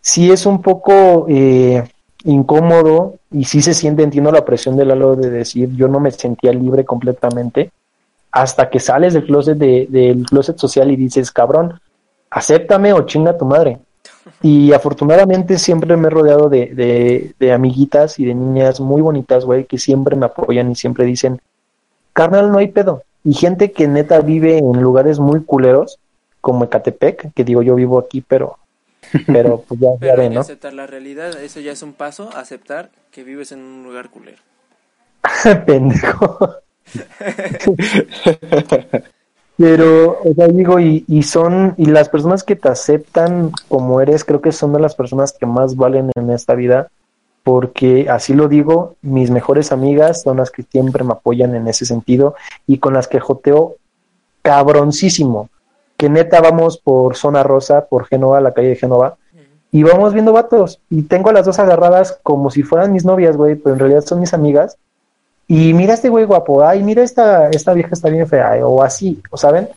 [0.00, 1.82] sí es un poco eh,
[2.24, 6.10] incómodo y sí se siente, entiendo la presión del halo de decir, yo no me
[6.10, 7.70] sentía libre completamente
[8.32, 11.80] hasta que sales del closet, de- del closet social y dices, cabrón,
[12.30, 13.78] acéptame o chinga tu madre.
[14.42, 19.44] Y afortunadamente siempre me he rodeado de, de, de amiguitas y de niñas muy bonitas,
[19.44, 21.40] güey, que siempre me apoyan y siempre dicen,
[22.12, 23.02] carnal, no hay pedo.
[23.24, 25.98] Y gente que neta vive en lugares muy culeros,
[26.46, 28.56] como Ecatepec, que digo, yo vivo aquí, pero,
[29.26, 30.40] pero pues ya, Pero que ¿no?
[30.42, 34.38] aceptar la realidad, eso ya es un paso, aceptar que vives en un lugar culero.
[35.66, 36.38] Pendejo.
[39.58, 44.22] Pero, o sea, digo, y, y son, y las personas que te aceptan como eres,
[44.22, 46.92] creo que son de las personas que más valen en esta vida,
[47.42, 51.86] porque así lo digo, mis mejores amigas son las que siempre me apoyan en ese
[51.86, 52.36] sentido
[52.68, 53.74] y con las que joteo
[54.42, 55.50] cabroncísimo,
[55.96, 59.16] que neta vamos por Zona Rosa, por Génova, la calle de Génova,
[59.72, 63.36] y vamos viendo vatos, y tengo a las dos agarradas como si fueran mis novias,
[63.36, 64.78] güey, pero en realidad son mis amigas,
[65.48, 69.22] y mira este güey guapo, ay, mira esta, esta vieja está bien fea, o así,
[69.30, 69.68] ¿o saben?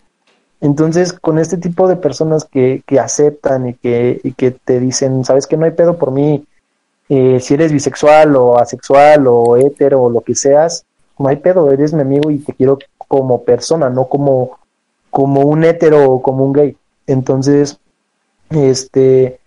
[0.62, 5.24] Entonces, con este tipo de personas que, que aceptan y que, y que te dicen,
[5.24, 6.44] sabes que no hay pedo por mí,
[7.08, 10.86] eh, si eres bisexual o asexual o hetero o lo que seas,
[11.18, 14.60] no hay pedo, eres mi amigo y te quiero como persona, no como,
[15.10, 16.78] como un hetero o como un gay.
[17.08, 17.80] Entonces,
[18.50, 19.40] este,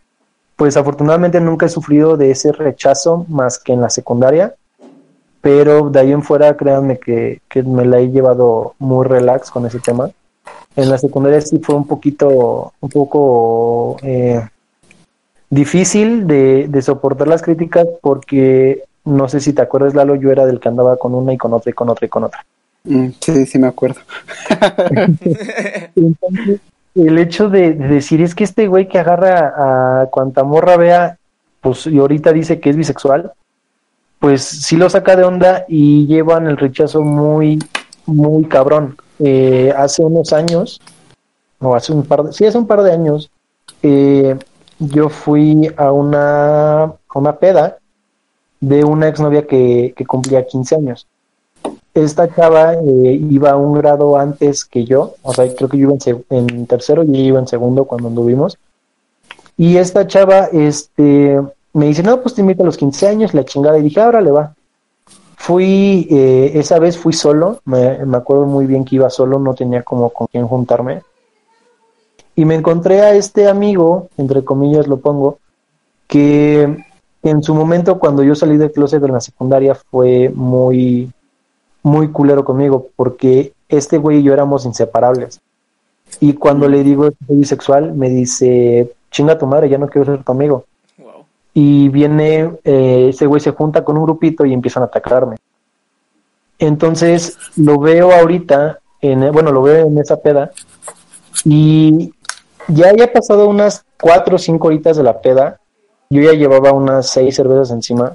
[0.57, 4.55] pues afortunadamente nunca he sufrido de ese rechazo más que en la secundaria,
[5.41, 9.67] pero de ahí en fuera créanme que, que me la he llevado muy relax con
[9.67, 10.11] ese tema
[10.77, 14.41] en la secundaria sí fue un poquito, un poco eh,
[15.51, 20.47] difícil de, de soportar las críticas porque no sé si te acuerdas, Lalo, yo era
[20.47, 22.45] del que andaba con una y con otra y con otra y con otra.
[22.85, 24.01] Mm, sí, sí me acuerdo.
[25.97, 26.61] Entonces,
[26.95, 31.19] el hecho de, de decir es que este güey que agarra a cuanta morra vea,
[31.61, 33.33] pues y ahorita dice que es bisexual,
[34.19, 37.59] pues sí lo saca de onda y llevan el rechazo muy,
[38.07, 38.97] muy cabrón.
[39.19, 40.81] Eh, hace unos años,
[41.61, 43.31] o hace un par de, sí, hace un par de años,
[43.83, 44.37] eh,
[44.79, 47.79] yo fui a una, a una peda
[48.61, 51.07] de una exnovia que, que cumplía 15 años.
[51.95, 56.25] Esta chava eh, iba un grado antes que yo, o sea, creo que yo iba
[56.31, 58.59] en, en tercero y ella iba en segundo cuando anduvimos.
[59.57, 61.41] Y esta chava, este,
[61.75, 64.21] me dice, no, pues te invito a los 15 años, la chingada, y dije, ahora
[64.21, 64.55] le va.
[65.37, 69.55] Fui, eh, esa vez fui solo, me, me acuerdo muy bien que iba solo, no
[69.55, 71.03] tenía como con quién juntarme.
[72.35, 75.39] Y me encontré a este amigo, entre comillas lo pongo,
[76.07, 76.85] que
[77.23, 81.11] en su momento cuando yo salí del closet de la secundaria fue muy,
[81.83, 85.41] muy culero conmigo, porque este güey y yo éramos inseparables.
[86.21, 90.05] Y cuando le digo que soy bisexual, me dice, chinga tu madre, ya no quiero
[90.05, 90.65] ser tu amigo.
[90.99, 91.25] Wow.
[91.55, 95.37] Y viene, eh, ese güey se junta con un grupito y empiezan a atacarme.
[96.59, 100.53] Entonces lo veo ahorita, en, bueno, lo veo en esa peda,
[101.45, 102.13] y
[102.69, 105.59] ya había pasado unas cuatro o cinco horitas de la peda,
[106.09, 108.15] yo ya llevaba unas seis cervezas encima,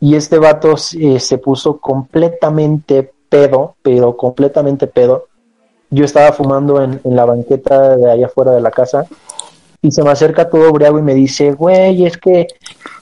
[0.00, 5.26] y este vato eh, se puso completamente pedo, pero completamente pedo.
[5.90, 9.06] Yo estaba fumando en, en la banqueta de allá afuera de la casa,
[9.82, 12.46] y se me acerca todo briago y me dice, güey, es que,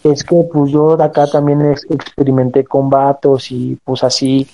[0.04, 4.46] es que pues yo de acá también ex- experimenté con vatos y pues así,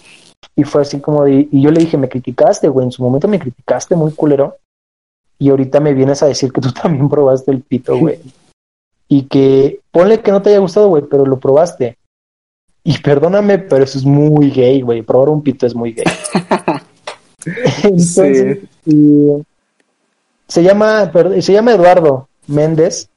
[0.56, 3.28] y fue así como de, y yo le dije, me criticaste, güey, en su momento
[3.28, 4.56] me criticaste muy culero,
[5.38, 8.18] y ahorita me vienes a decir que tú también probaste el pito, güey,
[9.06, 11.98] y que, ponle que no te haya gustado, güey, pero lo probaste,
[12.84, 16.04] y perdóname, pero eso es muy gay, güey, probar un pito es muy gay.
[17.82, 19.30] Entonces, y,
[20.46, 21.10] se llama,
[21.40, 23.08] se llama Eduardo Méndez.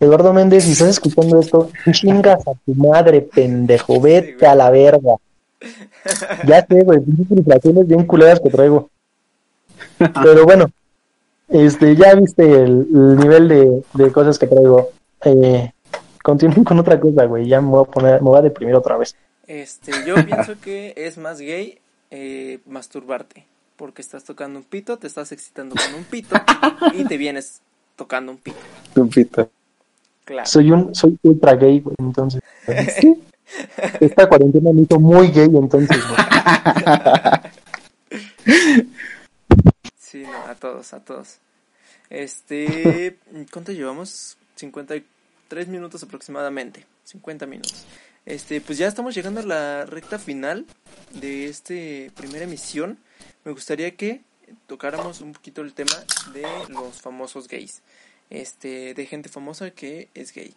[0.00, 5.14] Eduardo Méndez, si estás escuchando esto, chingas a tu madre, pendejo, vete a la verga.
[6.44, 8.90] Ya sé, güey, pinches frustraciones bien culeras que traigo.
[9.98, 10.66] Pero bueno,
[11.48, 14.90] este, ya viste el, el nivel de, de cosas que traigo.
[15.24, 15.70] Eh,
[16.22, 18.96] continúo con otra cosa, güey, ya me voy a poner, me voy a deprimir otra
[18.96, 19.16] vez.
[19.46, 21.78] Este, yo pienso que es más gay
[22.10, 23.46] eh, masturbarte.
[23.76, 26.36] Porque estás tocando un pito, te estás excitando con un pito
[26.94, 27.62] y te vienes
[27.96, 28.58] tocando un pito.
[28.94, 29.50] Un pito.
[30.24, 30.46] Claro.
[30.46, 32.40] Soy un, soy ultra gay, güey, entonces.
[34.00, 36.18] Esta cuarentena me hizo muy gay, entonces, güey.
[39.98, 41.38] Sí, no, a todos, a todos.
[42.10, 43.18] Este,
[43.50, 44.36] ¿cuánto llevamos?
[45.52, 46.86] 53 minutos aproximadamente.
[47.04, 47.84] 50 minutos.
[48.24, 50.64] Este, pues ya estamos llegando a la recta final
[51.12, 52.98] de este primera emisión.
[53.44, 54.22] Me gustaría que
[54.66, 55.92] tocáramos un poquito el tema
[56.32, 57.82] de los famosos gays.
[58.30, 60.54] Este, de gente famosa que es gay.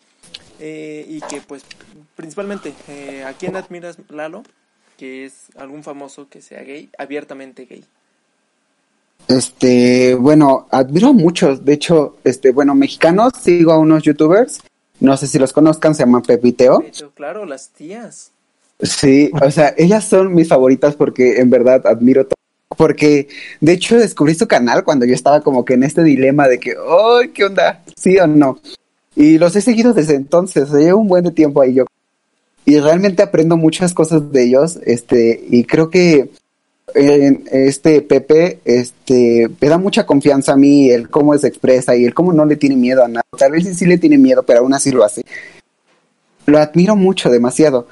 [0.60, 1.64] Eh, y que pues
[2.16, 4.43] principalmente, eh, ¿a quién admiras Lalo?
[4.98, 7.84] Que es algún famoso que sea gay, abiertamente gay.
[9.28, 11.66] Este, bueno, admiro a muchos.
[11.66, 14.62] De hecho, este, bueno, mexicanos, sigo a unos youtubers.
[15.06, 16.84] No sé si los conozcan, se llaman Pepiteo.
[17.14, 18.32] Claro, las tías.
[18.82, 22.34] Sí, o sea, ellas son mis favoritas porque en verdad admiro todo.
[22.76, 23.28] Porque
[23.62, 26.72] de hecho descubrí su canal cuando yo estaba como que en este dilema de que,
[26.72, 27.84] ¡ay, qué onda!
[27.95, 28.60] ¿Sí o no?
[29.16, 31.86] Y los he seguido desde entonces, llevo un buen de tiempo ahí yo.
[32.66, 36.32] Y realmente aprendo muchas cosas de ellos, este, y creo que
[36.96, 42.14] este Pepe, este, me da mucha confianza a mí, el cómo se expresa y el
[42.14, 43.26] cómo no le tiene miedo a nada.
[43.38, 45.24] Tal vez sí, sí le tiene miedo, pero aún así lo hace.
[46.46, 47.88] Lo admiro mucho, demasiado.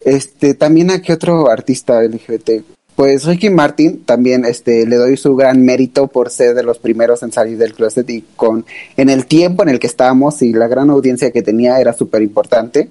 [0.00, 2.62] Este, también a qué otro artista LGBT.
[2.94, 7.22] Pues Ricky Martin también este, le doy su gran mérito por ser de los primeros
[7.22, 8.64] en salir del closet y con
[8.96, 12.22] en el tiempo en el que estábamos y la gran audiencia que tenía era súper
[12.22, 12.88] importante.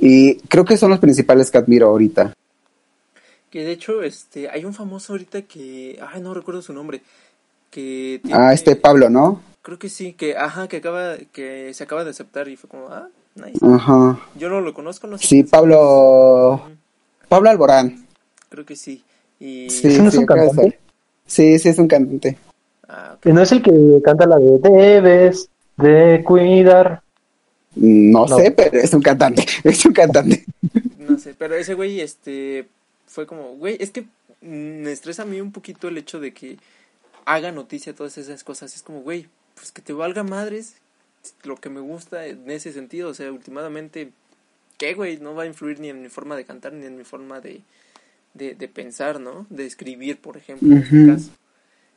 [0.00, 2.34] Y creo que son los principales que admiro ahorita.
[3.50, 7.00] Que de hecho, este, hay un famoso ahorita que, ay, no recuerdo su nombre,
[7.70, 9.42] que Ah, este Pablo, ¿no?
[9.62, 12.88] Creo que sí, que, ajá, que acaba, que se acaba de aceptar y fue como,
[12.88, 13.58] ah, nice.
[13.62, 14.18] Ajá.
[14.36, 15.26] Yo no lo conozco, no sé.
[15.26, 15.42] Sí.
[15.44, 16.62] Pablo.
[17.28, 18.06] Pablo Alborán.
[18.48, 19.02] Creo que sí.
[19.40, 20.78] Y, Sí, ¿Ese no es sí, un cantante?
[21.26, 22.38] Sí, sí, es un cantante.
[22.88, 23.26] ah, ok.
[23.26, 23.72] ¿No es el que
[24.04, 27.02] canta la de Debes de cuidar?
[27.74, 28.36] No, No.
[28.38, 29.44] sé, pero es un cantante.
[29.64, 30.44] Es un cantante.
[30.98, 32.66] no sé, pero ese güey, este,
[33.08, 34.06] fue como, güey, es que
[34.40, 36.58] me estresa a mí un poquito el hecho de que
[37.24, 38.76] haga noticia todas esas cosas.
[38.76, 40.76] Es como, güey, pues que te valga madres
[41.42, 43.10] lo que me gusta en ese sentido.
[43.10, 44.12] O sea, últimamente,
[44.76, 45.18] ¿qué, güey?
[45.18, 47.62] No va a influir ni en mi forma de cantar ni en mi forma de,
[48.34, 49.46] de, de pensar, ¿no?
[49.50, 51.30] De escribir, por ejemplo, en este caso.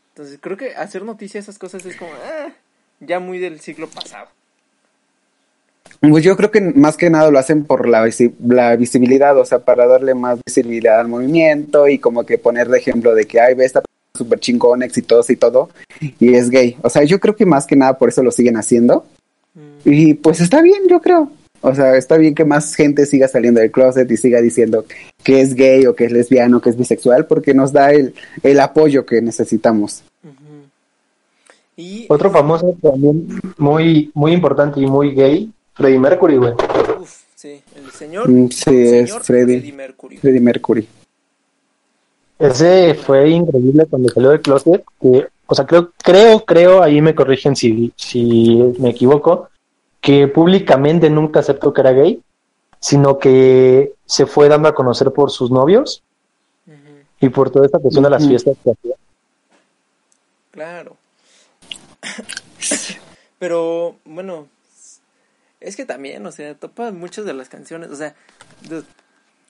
[0.09, 2.53] Entonces, creo que hacer noticia de esas cosas es como, ah,
[2.99, 4.29] ya muy del siglo pasado.
[6.01, 9.45] Pues yo creo que más que nada lo hacen por la, visi- la visibilidad, o
[9.45, 13.39] sea, para darle más visibilidad al movimiento y como que poner de ejemplo de que,
[13.39, 13.83] ay, ve esta
[14.17, 15.69] súper chingona, exitosa y todo,
[16.19, 16.75] y es gay.
[16.81, 19.05] O sea, yo creo que más que nada por eso lo siguen haciendo.
[19.53, 21.31] Mm, Y pues está bien, yo creo.
[21.61, 24.85] O sea, está bien que más gente siga saliendo del closet y siga diciendo
[25.23, 28.59] que es gay o que es lesbiano, que es bisexual, porque nos da el, el
[28.59, 30.03] apoyo que necesitamos.
[31.77, 33.27] Y, Otro famoso también
[33.59, 36.53] muy, muy importante y muy gay, Freddie Mercury, güey.
[36.99, 39.71] uf, sí, el señor, Mm, Sí, es señor Freddie.
[39.73, 40.17] Mercury.
[40.17, 40.87] Freddie Mercury.
[42.39, 47.13] Ese fue increíble cuando salió del closet, que, o sea, creo, creo, creo, ahí me
[47.13, 49.49] corrigen si, si me equivoco,
[49.99, 52.19] que públicamente nunca aceptó que era gay,
[52.79, 56.01] sino que se fue dando a conocer por sus novios
[57.19, 58.95] y por toda esta cuestión de las fiestas que hacía.
[60.49, 60.97] Claro.
[63.39, 64.47] Pero, bueno,
[65.61, 68.15] es que también, o sea, topa muchas de las canciones, o sea,
[68.67, 68.83] dude,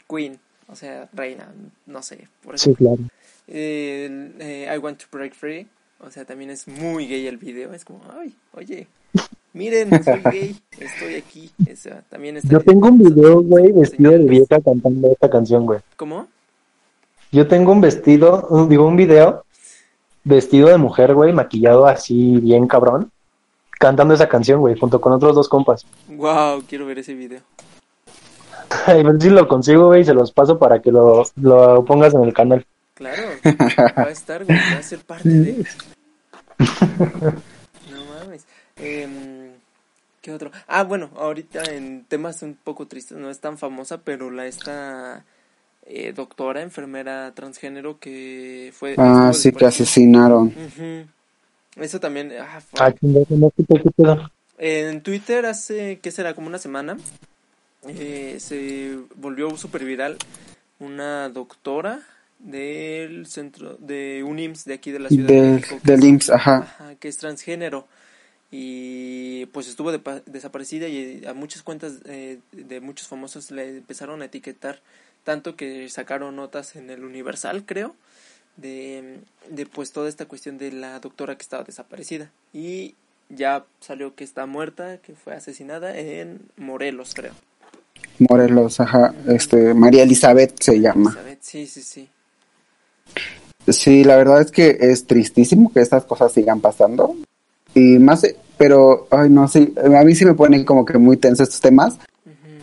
[0.09, 1.51] Queen, o sea, Reina,
[1.87, 2.95] no sé, por Sí, ejemplo.
[2.97, 3.09] claro.
[3.47, 5.67] El, eh, I Want to Break Free,
[5.99, 8.87] o sea, también es muy gay el video, es como, ay, oye,
[9.53, 12.49] miren, soy gay, estoy aquí, o sea, también está...
[12.49, 15.79] Yo tengo un video, güey, vestido de vieja cantando esta canción, güey.
[15.97, 16.27] ¿Cómo?
[17.31, 19.45] Yo tengo un vestido, digo, un video
[20.23, 23.11] vestido de mujer, güey, maquillado así bien cabrón,
[23.81, 25.85] cantando esa canción, güey, junto con otros dos compas.
[26.07, 27.41] Wow, quiero ver ese video.
[28.85, 32.13] A ver si lo consigo, güey, y se los paso para que lo, lo pongas
[32.13, 32.65] en el canal.
[32.93, 33.23] Claro,
[33.97, 35.65] va a estar, güey, va a ser parte de.
[37.91, 38.45] No mames.
[38.77, 39.49] Em,
[40.21, 40.51] ¿Qué otro?
[40.67, 45.25] Ah, bueno, ahorita en temas un poco tristes, no es tan famosa, pero la esta
[45.85, 48.93] eh, doctora, enfermera transgénero que fue.
[48.97, 50.47] Ah, sí, que asesinaron.
[50.47, 51.07] Ujú.
[51.75, 52.31] Eso también.
[52.39, 52.61] Ah.
[52.77, 52.93] Ah.
[54.57, 56.33] En Twitter hace, ¿qué será?
[56.35, 56.97] Como una semana,
[57.87, 60.17] eh, se volvió súper viral
[60.79, 62.01] una doctora
[62.39, 65.79] del centro de UNIMS de aquí de la Ciudad de México.
[65.83, 66.57] que del IMSS, ajá.
[66.57, 67.87] Ajá, que es transgénero
[68.51, 69.91] y pues estuvo
[70.25, 74.81] desaparecida y a muchas cuentas eh, de muchos famosos le empezaron a etiquetar
[75.23, 77.95] tanto que sacaron notas en el Universal creo
[78.57, 82.95] de, de pues toda esta cuestión de la doctora que estaba desaparecida y
[83.29, 87.33] ya salió que está muerta que fue asesinada en Morelos creo
[88.19, 89.13] Morelos, ajá.
[89.27, 91.09] Este, María Elizabeth se llama.
[91.09, 92.09] Elizabeth, sí sí sí
[93.67, 97.15] Sí, la verdad es que es tristísimo que estas cosas sigan pasando.
[97.73, 98.25] Y más,
[98.57, 101.97] pero, ay, no sé, a mí sí me ponen como que muy tensos estos temas,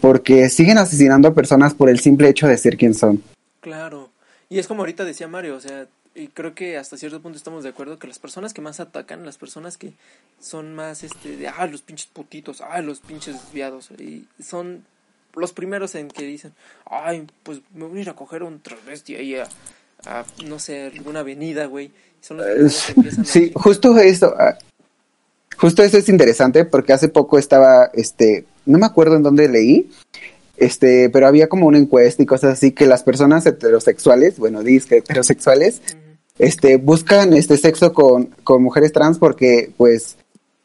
[0.01, 3.23] porque siguen asesinando a personas por el simple hecho de ser quien son.
[3.61, 4.08] Claro.
[4.51, 7.63] Y es como ahorita decía Mario, o sea, y creo que hasta cierto punto estamos
[7.63, 9.93] de acuerdo que las personas que más atacan, las personas que
[10.41, 14.85] son más, este, de, ah, los pinches putitos, ah, los pinches desviados, y son
[15.35, 16.53] los primeros en que dicen,
[16.87, 19.49] ay, pues me voy a ir a coger un travesti ahí a,
[20.07, 21.93] a, no sé, alguna avenida, güey.
[22.21, 24.57] Son los primeros que empiezan Sí, justo eso, ah,
[25.57, 29.91] justo eso es interesante porque hace poco estaba, este, no me acuerdo en dónde leí,
[30.59, 34.99] este, pero había como una encuesta y cosas así que las personas heterosexuales, bueno, disque
[34.99, 35.99] heterosexuales, "Ujú,
[36.39, 40.17] este, buscan este sexo con, con mujeres trans porque, pues,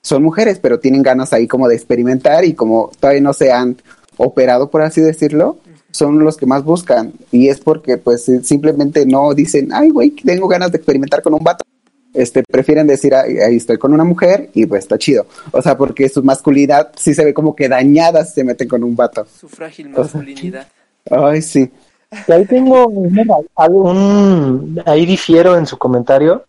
[0.01, 3.77] son mujeres, pero tienen ganas ahí como de experimentar y como todavía no se han
[4.17, 5.57] operado, por así decirlo,
[5.91, 7.13] son los que más buscan.
[7.31, 11.43] Y es porque, pues, simplemente no dicen, ay, güey, tengo ganas de experimentar con un
[11.43, 11.63] vato.
[12.13, 15.25] Este, prefieren decir, "Ay, ahí estoy con una mujer y pues está chido.
[15.51, 18.83] O sea, porque su masculinidad sí se ve como que dañada si se meten con
[18.83, 19.25] un vato.
[19.39, 20.67] su frágil masculinidad.
[21.09, 21.71] Ay, sí.
[22.27, 22.87] Y ahí tengo
[23.55, 26.45] algún, ahí difiero en su comentario.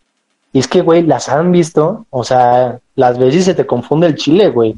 [0.53, 4.15] Y es que, güey, las han visto, o sea, las veces se te confunde el
[4.15, 4.77] chile, güey.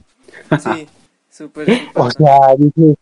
[0.63, 0.87] Sí,
[1.31, 1.69] súper.
[1.95, 2.97] O sea, dices,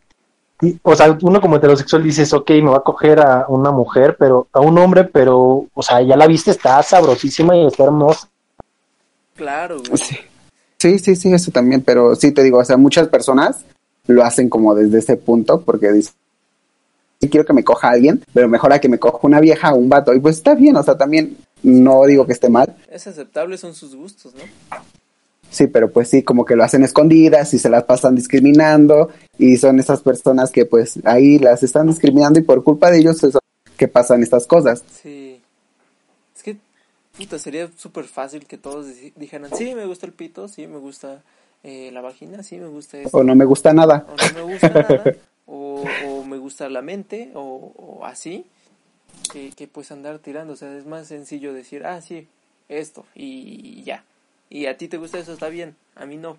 [0.83, 4.49] o sea, uno como heterosexual dices, ok, me va a coger a una mujer, pero
[4.53, 8.29] a un hombre, pero, o sea, ya la viste, está sabrosísima y está hermosa.
[9.35, 9.99] Claro, güey.
[9.99, 10.17] Sí.
[10.79, 13.65] Sí, sí, sí, eso también, pero sí te digo, o sea, muchas personas
[14.07, 16.13] lo hacen como desde ese punto, porque dicen,
[17.21, 19.77] sí quiero que me coja alguien, pero mejor a que me coja una vieja o
[19.77, 23.07] un vato, y pues está bien, o sea, también no digo que esté mal, Es
[23.07, 24.43] aceptable, son sus gustos, ¿no?
[25.55, 29.57] Sí, pero pues sí, como que lo hacen escondidas y se las pasan discriminando, y
[29.57, 33.37] son esas personas que pues ahí las están discriminando y por culpa de ellos es
[33.77, 34.83] que pasan estas cosas.
[35.03, 35.41] Sí.
[36.37, 36.57] Es que
[37.17, 40.79] puta, sería súper fácil que todos dij- dijeran, sí, me gusta el pito, sí, me
[40.79, 41.23] gusta
[41.63, 44.07] eh, la vagina, sí, me gusta esto, O no me gusta nada.
[44.09, 45.05] o no me gusta nada,
[45.47, 48.45] o, o me gusta la mente, o, o así,
[49.33, 52.27] que, que pues andar tirando, o sea, es más sencillo decir, ah, sí,
[52.69, 54.05] esto, y ya.
[54.55, 56.39] Y a ti te gusta eso, está bien, a mí no,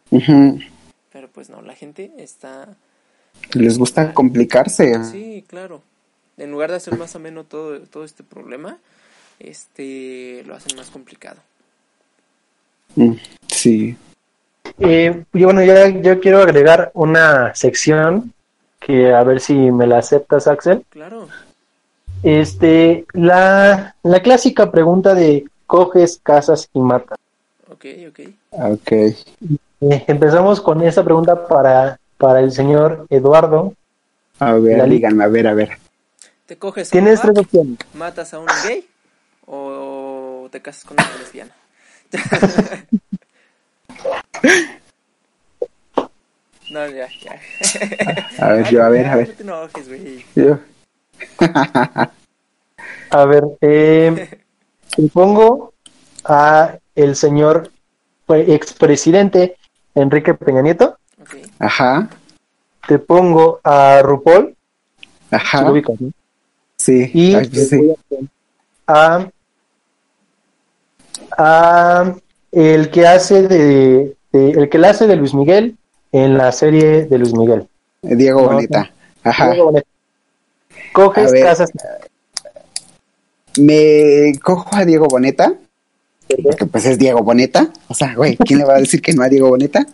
[1.11, 2.69] pero pues no, la gente está...
[3.51, 5.03] Les gusta complicarse.
[5.03, 5.81] Sí, claro.
[6.37, 8.77] En lugar de hacer más ameno todo, todo este problema,
[9.37, 11.41] este lo hacen más complicado.
[12.95, 13.15] Mm,
[13.47, 13.97] Sí.
[14.79, 18.33] Eh, y bueno, ya, yo quiero agregar una sección
[18.79, 20.85] que a ver si me la aceptas, Axel.
[20.87, 21.27] Claro.
[22.23, 27.17] Este, la, la clásica pregunta de coges, casas y matas.
[27.85, 28.19] Ok, ok.
[28.51, 28.91] Ok.
[28.91, 29.15] Eh,
[30.07, 33.73] empezamos con esta pregunta para, para el señor Eduardo.
[34.39, 34.95] A ver, Lali.
[34.95, 35.77] díganme, a ver, a ver.
[36.47, 37.77] ¿Te coges Tienes un tres opciones.
[37.93, 38.87] matas a un gay
[39.45, 41.51] o te casas con una lesbiana?
[46.71, 47.39] no, ya, ya.
[48.39, 49.33] A ver, yo, a ver, a No ver.
[49.35, 50.25] te enojes, güey.
[50.35, 50.57] Yo.
[53.11, 54.39] A ver, eh,
[54.95, 55.73] te pongo
[56.25, 57.71] a el señor
[58.29, 59.57] expresidente
[59.93, 60.97] Enrique Peña Nieto.
[61.59, 62.09] Ajá,
[62.87, 64.55] Te pongo a RuPaul.
[65.31, 65.61] ajá.
[65.63, 66.11] lo ubicas, ¿no?
[66.77, 67.09] Sí.
[67.13, 67.93] Y Ay, sí.
[68.87, 69.27] a
[71.37, 72.15] a,
[72.51, 75.77] el que hace de, de- el que la hace de Luis Miguel
[76.11, 77.67] en la serie de Luis Miguel.
[78.01, 78.91] Diego No, Boneta.
[79.23, 79.47] Ajá.
[79.55, 79.85] Luego, bueno,
[80.93, 81.71] Coges casas.
[83.57, 85.53] Me cojo a Diego Boneta.
[86.27, 87.71] Porque pues es Diego Boneta.
[87.87, 89.85] O sea, güey, ¿quién le va a decir que no a Diego Boneta?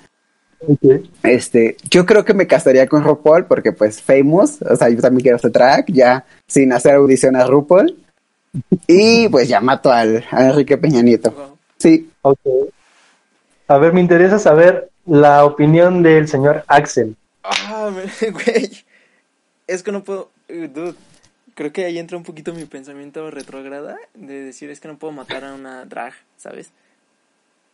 [1.23, 5.23] Este, yo creo que me casaría con RuPaul porque pues famous, o sea, yo también
[5.23, 7.97] quiero hacer track, ya sin hacer audición a RuPaul.
[8.88, 11.57] Y pues ya mato al, a Enrique Peña Nieto.
[11.77, 12.39] Sí, Ok.
[13.67, 17.15] A ver, me interesa saber la opinión del señor Axel.
[17.43, 17.89] Ah,
[18.21, 18.84] güey.
[19.67, 20.29] Es que no puedo.
[20.47, 20.95] Dude,
[21.56, 25.14] creo que ahí entra un poquito mi pensamiento retrógrada de decir es que no puedo
[25.14, 26.72] matar a una drag, ¿sabes?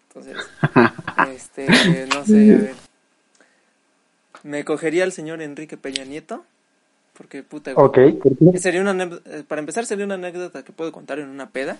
[0.07, 0.38] Entonces,
[1.34, 2.75] este, no sé, a ver.
[4.43, 6.45] Me cogería al señor Enrique Peña Nieto.
[7.13, 7.86] Porque puta, güey.
[7.88, 8.21] Ok.
[8.21, 8.59] ¿por qué?
[8.59, 11.78] Sería una eh, para empezar sería una anécdota que puedo contar en una peda.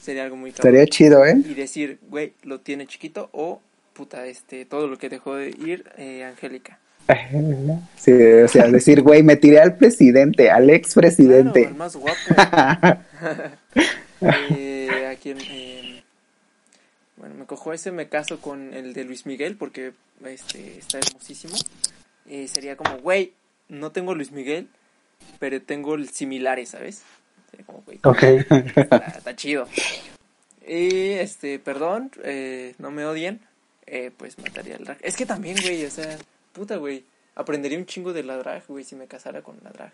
[0.00, 1.36] Sería algo muy estaría chido, ¿eh?
[1.38, 3.60] Y decir, güey, lo tiene chiquito o
[3.94, 6.78] puta, este, todo lo que dejó de ir eh, Angélica.
[7.96, 11.68] Sí, o sea, decir, güey, me tiré al presidente, al Claro, expresidente.
[11.70, 12.18] más guapo.
[14.20, 16.02] eh, a quien, eh,
[17.16, 19.92] bueno, me cojo ese, me caso con el de Luis Miguel porque
[20.26, 21.56] este está hermosísimo.
[22.28, 23.32] Eh, sería como, güey,
[23.68, 24.68] no tengo Luis Miguel,
[25.38, 27.02] pero tengo el similares, ¿sabes?
[27.50, 28.22] Sería como, güey, Ok.
[28.76, 29.66] está, está chido.
[30.66, 33.40] Y este, perdón, eh, no me odien,
[34.18, 34.98] pues mataría al.
[35.00, 36.18] Es que también, güey, o sea,
[36.58, 37.04] puta, güey,
[37.34, 39.92] aprendería un chingo de la drag, güey, si me casara con la drag.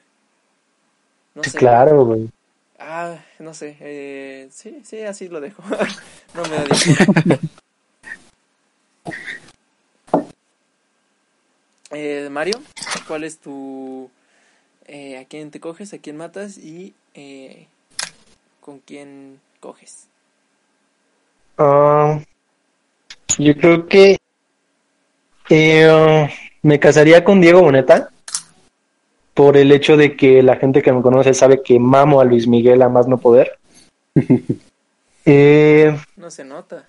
[1.34, 1.58] No sé.
[1.58, 2.30] Claro, güey.
[2.78, 5.62] Ah, no sé, eh, sí, sí, así lo dejo.
[6.34, 7.38] no me odien.
[11.92, 12.60] eh, Mario,
[13.06, 14.10] ¿cuál es tu...
[14.86, 15.94] eh, ¿A quién te coges?
[15.94, 16.58] ¿A quién matas?
[16.58, 17.68] ¿Y eh,
[18.60, 20.08] con quién coges?
[21.58, 22.20] Ah,
[23.38, 24.18] yo creo que
[25.50, 26.28] eh,
[26.64, 28.08] me casaría con Diego Boneta
[29.34, 32.48] por el hecho de que la gente que me conoce sabe que mamo a Luis
[32.48, 33.58] Miguel a más no poder.
[35.26, 36.84] Eh, No se nota.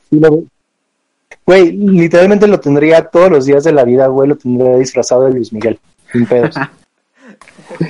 [1.46, 5.32] güey, literalmente lo tendría todos los días de la vida, güey, lo tendría disfrazado de
[5.32, 5.80] Luis Miguel,
[6.12, 6.56] sin pedos.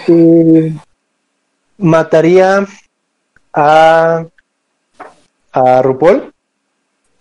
[0.07, 0.71] Eh,
[1.79, 2.65] mataría
[3.53, 4.25] a
[5.51, 6.31] a RuPaul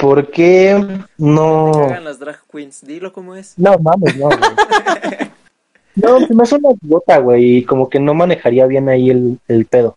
[0.04, 2.84] porque Me no cagan las drag queens.
[2.84, 3.54] Dilo como es.
[3.56, 4.38] no mames no güey.
[5.96, 9.38] no se me hace una idiota güey y como que no manejaría bien ahí el,
[9.48, 9.96] el pedo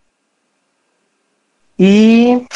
[1.78, 2.48] y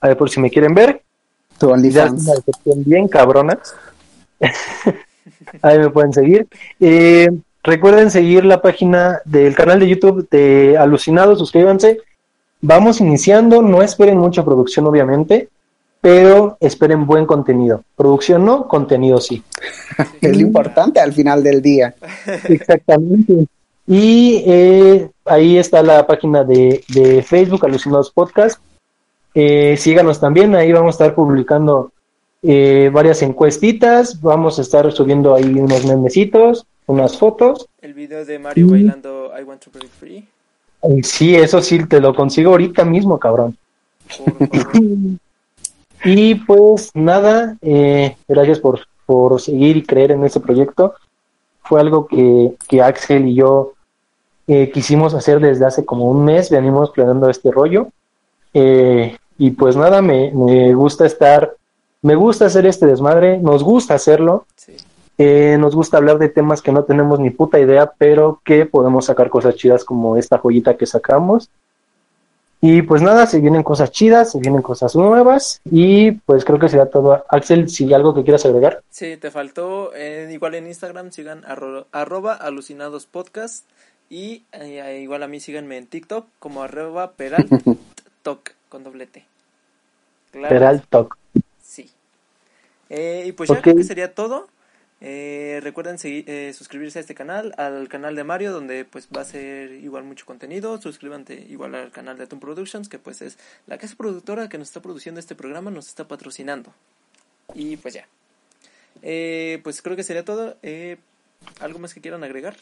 [0.00, 1.00] A ver por si me quieren ver.
[1.58, 2.28] Tu OnlyFans.
[2.84, 3.56] bien cabrona.
[5.62, 6.46] Ahí me pueden seguir.
[6.80, 7.30] Eh,
[7.62, 11.98] recuerden seguir la página del canal de YouTube de Alucinados, suscríbanse.
[12.60, 15.48] Vamos iniciando, no esperen mucha producción obviamente,
[16.00, 17.84] pero esperen buen contenido.
[17.96, 19.42] Producción no, contenido sí.
[20.20, 21.94] Es lo importante al final del día.
[22.48, 23.46] Exactamente.
[23.86, 28.60] Y eh, ahí está la página de, de Facebook, Alucinados Podcast.
[29.34, 31.91] Eh, síganos también, ahí vamos a estar publicando
[32.42, 37.68] eh, varias encuestitas, vamos a estar subiendo ahí unos memecitos, unas fotos.
[37.80, 38.70] El video de Mario Mm.
[38.70, 40.28] bailando I Want to Break Free.
[40.88, 43.56] Y sí, eso sí, te lo consigo ahorita mismo, cabrón.
[44.24, 44.78] Por favor.
[46.04, 50.94] Y pues nada, eh, gracias por, por seguir y creer en este proyecto.
[51.62, 53.74] Fue algo que, que Axel y yo
[54.48, 57.86] eh, quisimos hacer desde hace como un mes, venimos planeando este rollo.
[58.52, 61.54] Eh, y pues nada, me, me gusta estar,
[62.02, 64.76] me gusta hacer este desmadre, nos gusta hacerlo, Sí.
[65.18, 69.06] eh, nos gusta hablar de temas que no tenemos ni puta idea, pero que podemos
[69.06, 71.48] sacar cosas chidas como esta joyita que sacamos.
[72.64, 76.68] Y pues nada, se vienen cosas chidas, se vienen cosas nuevas y pues creo que
[76.68, 77.24] será todo.
[77.28, 78.82] Axel, si algo que quieras agregar.
[78.88, 79.92] Sí, te faltó.
[79.96, 83.64] eh, igual en Instagram sigan arro- arroba alucinados podcast.
[84.08, 89.24] Y eh, igual a mí síganme en TikTok como arroba peraltoc con doble T.
[90.30, 91.16] Claro, Peraltoc.
[92.92, 94.48] Eh, y pues ya creo que sería todo.
[95.00, 99.22] Eh, recuerden seguir, eh, suscribirse a este canal, al canal de Mario, donde pues va
[99.22, 100.80] a ser igual mucho contenido.
[100.80, 104.68] Suscríbanse igual al canal de Atom Productions, que pues es la casa productora que nos
[104.68, 106.74] está produciendo este programa, nos está patrocinando.
[107.54, 108.06] Y pues ya.
[109.00, 110.58] Eh, pues creo que sería todo.
[110.62, 110.98] Eh,
[111.60, 112.56] ¿Algo más que quieran agregar?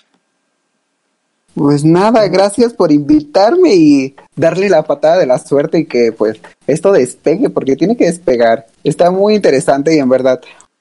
[1.55, 6.39] Pues nada, gracias por invitarme y darle la patada de la suerte y que pues
[6.67, 8.67] esto despegue, porque tiene que despegar.
[8.85, 10.41] Está muy interesante y en verdad,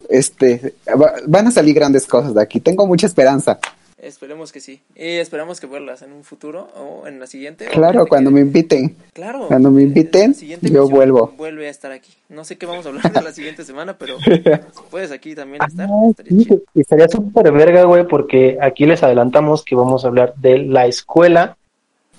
[0.10, 2.60] este, va- van a salir grandes cosas de aquí.
[2.60, 3.60] Tengo mucha esperanza.
[4.02, 4.82] Esperemos que sí.
[4.96, 7.66] Y esperamos que verlas en un futuro o en la siguiente.
[7.66, 8.96] Claro, cuando que- me inviten.
[9.14, 9.48] Claro.
[9.48, 11.34] Cuando me inviten, yo vuelvo.
[11.36, 12.14] Vuelve a estar aquí.
[12.30, 14.16] No sé qué vamos a hablar de la siguiente semana, pero
[14.90, 16.46] puedes aquí también estar, Ah, estaría
[16.76, 21.58] estaría súper verga, güey, porque aquí les adelantamos que vamos a hablar de la escuela.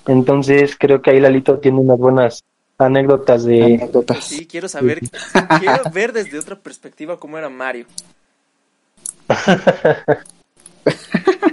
[0.07, 2.43] Entonces creo que ahí Lalito tiene unas buenas
[2.77, 3.63] anécdotas de...
[3.63, 4.23] Anécdotas.
[4.23, 4.99] Sí, quiero saber,
[5.59, 7.85] quiero ver desde otra perspectiva cómo era Mario.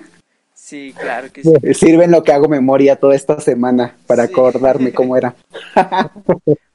[0.68, 1.50] Sí, claro que sí.
[1.74, 4.32] Sirven lo que hago memoria toda esta semana para Sí.
[4.34, 5.34] acordarme cómo era.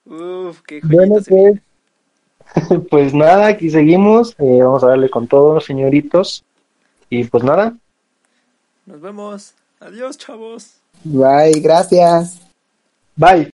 [0.05, 1.59] Uf, qué Bueno, pues,
[2.89, 4.35] pues nada, aquí seguimos.
[4.39, 6.43] eh, vamos a darle con todo, señoritos.
[7.11, 7.75] Y pues nada,
[8.87, 9.53] Nos vemos.
[9.79, 10.77] Adiós, chavos.
[11.03, 12.39] Bye, gracias.
[13.15, 13.51] bye.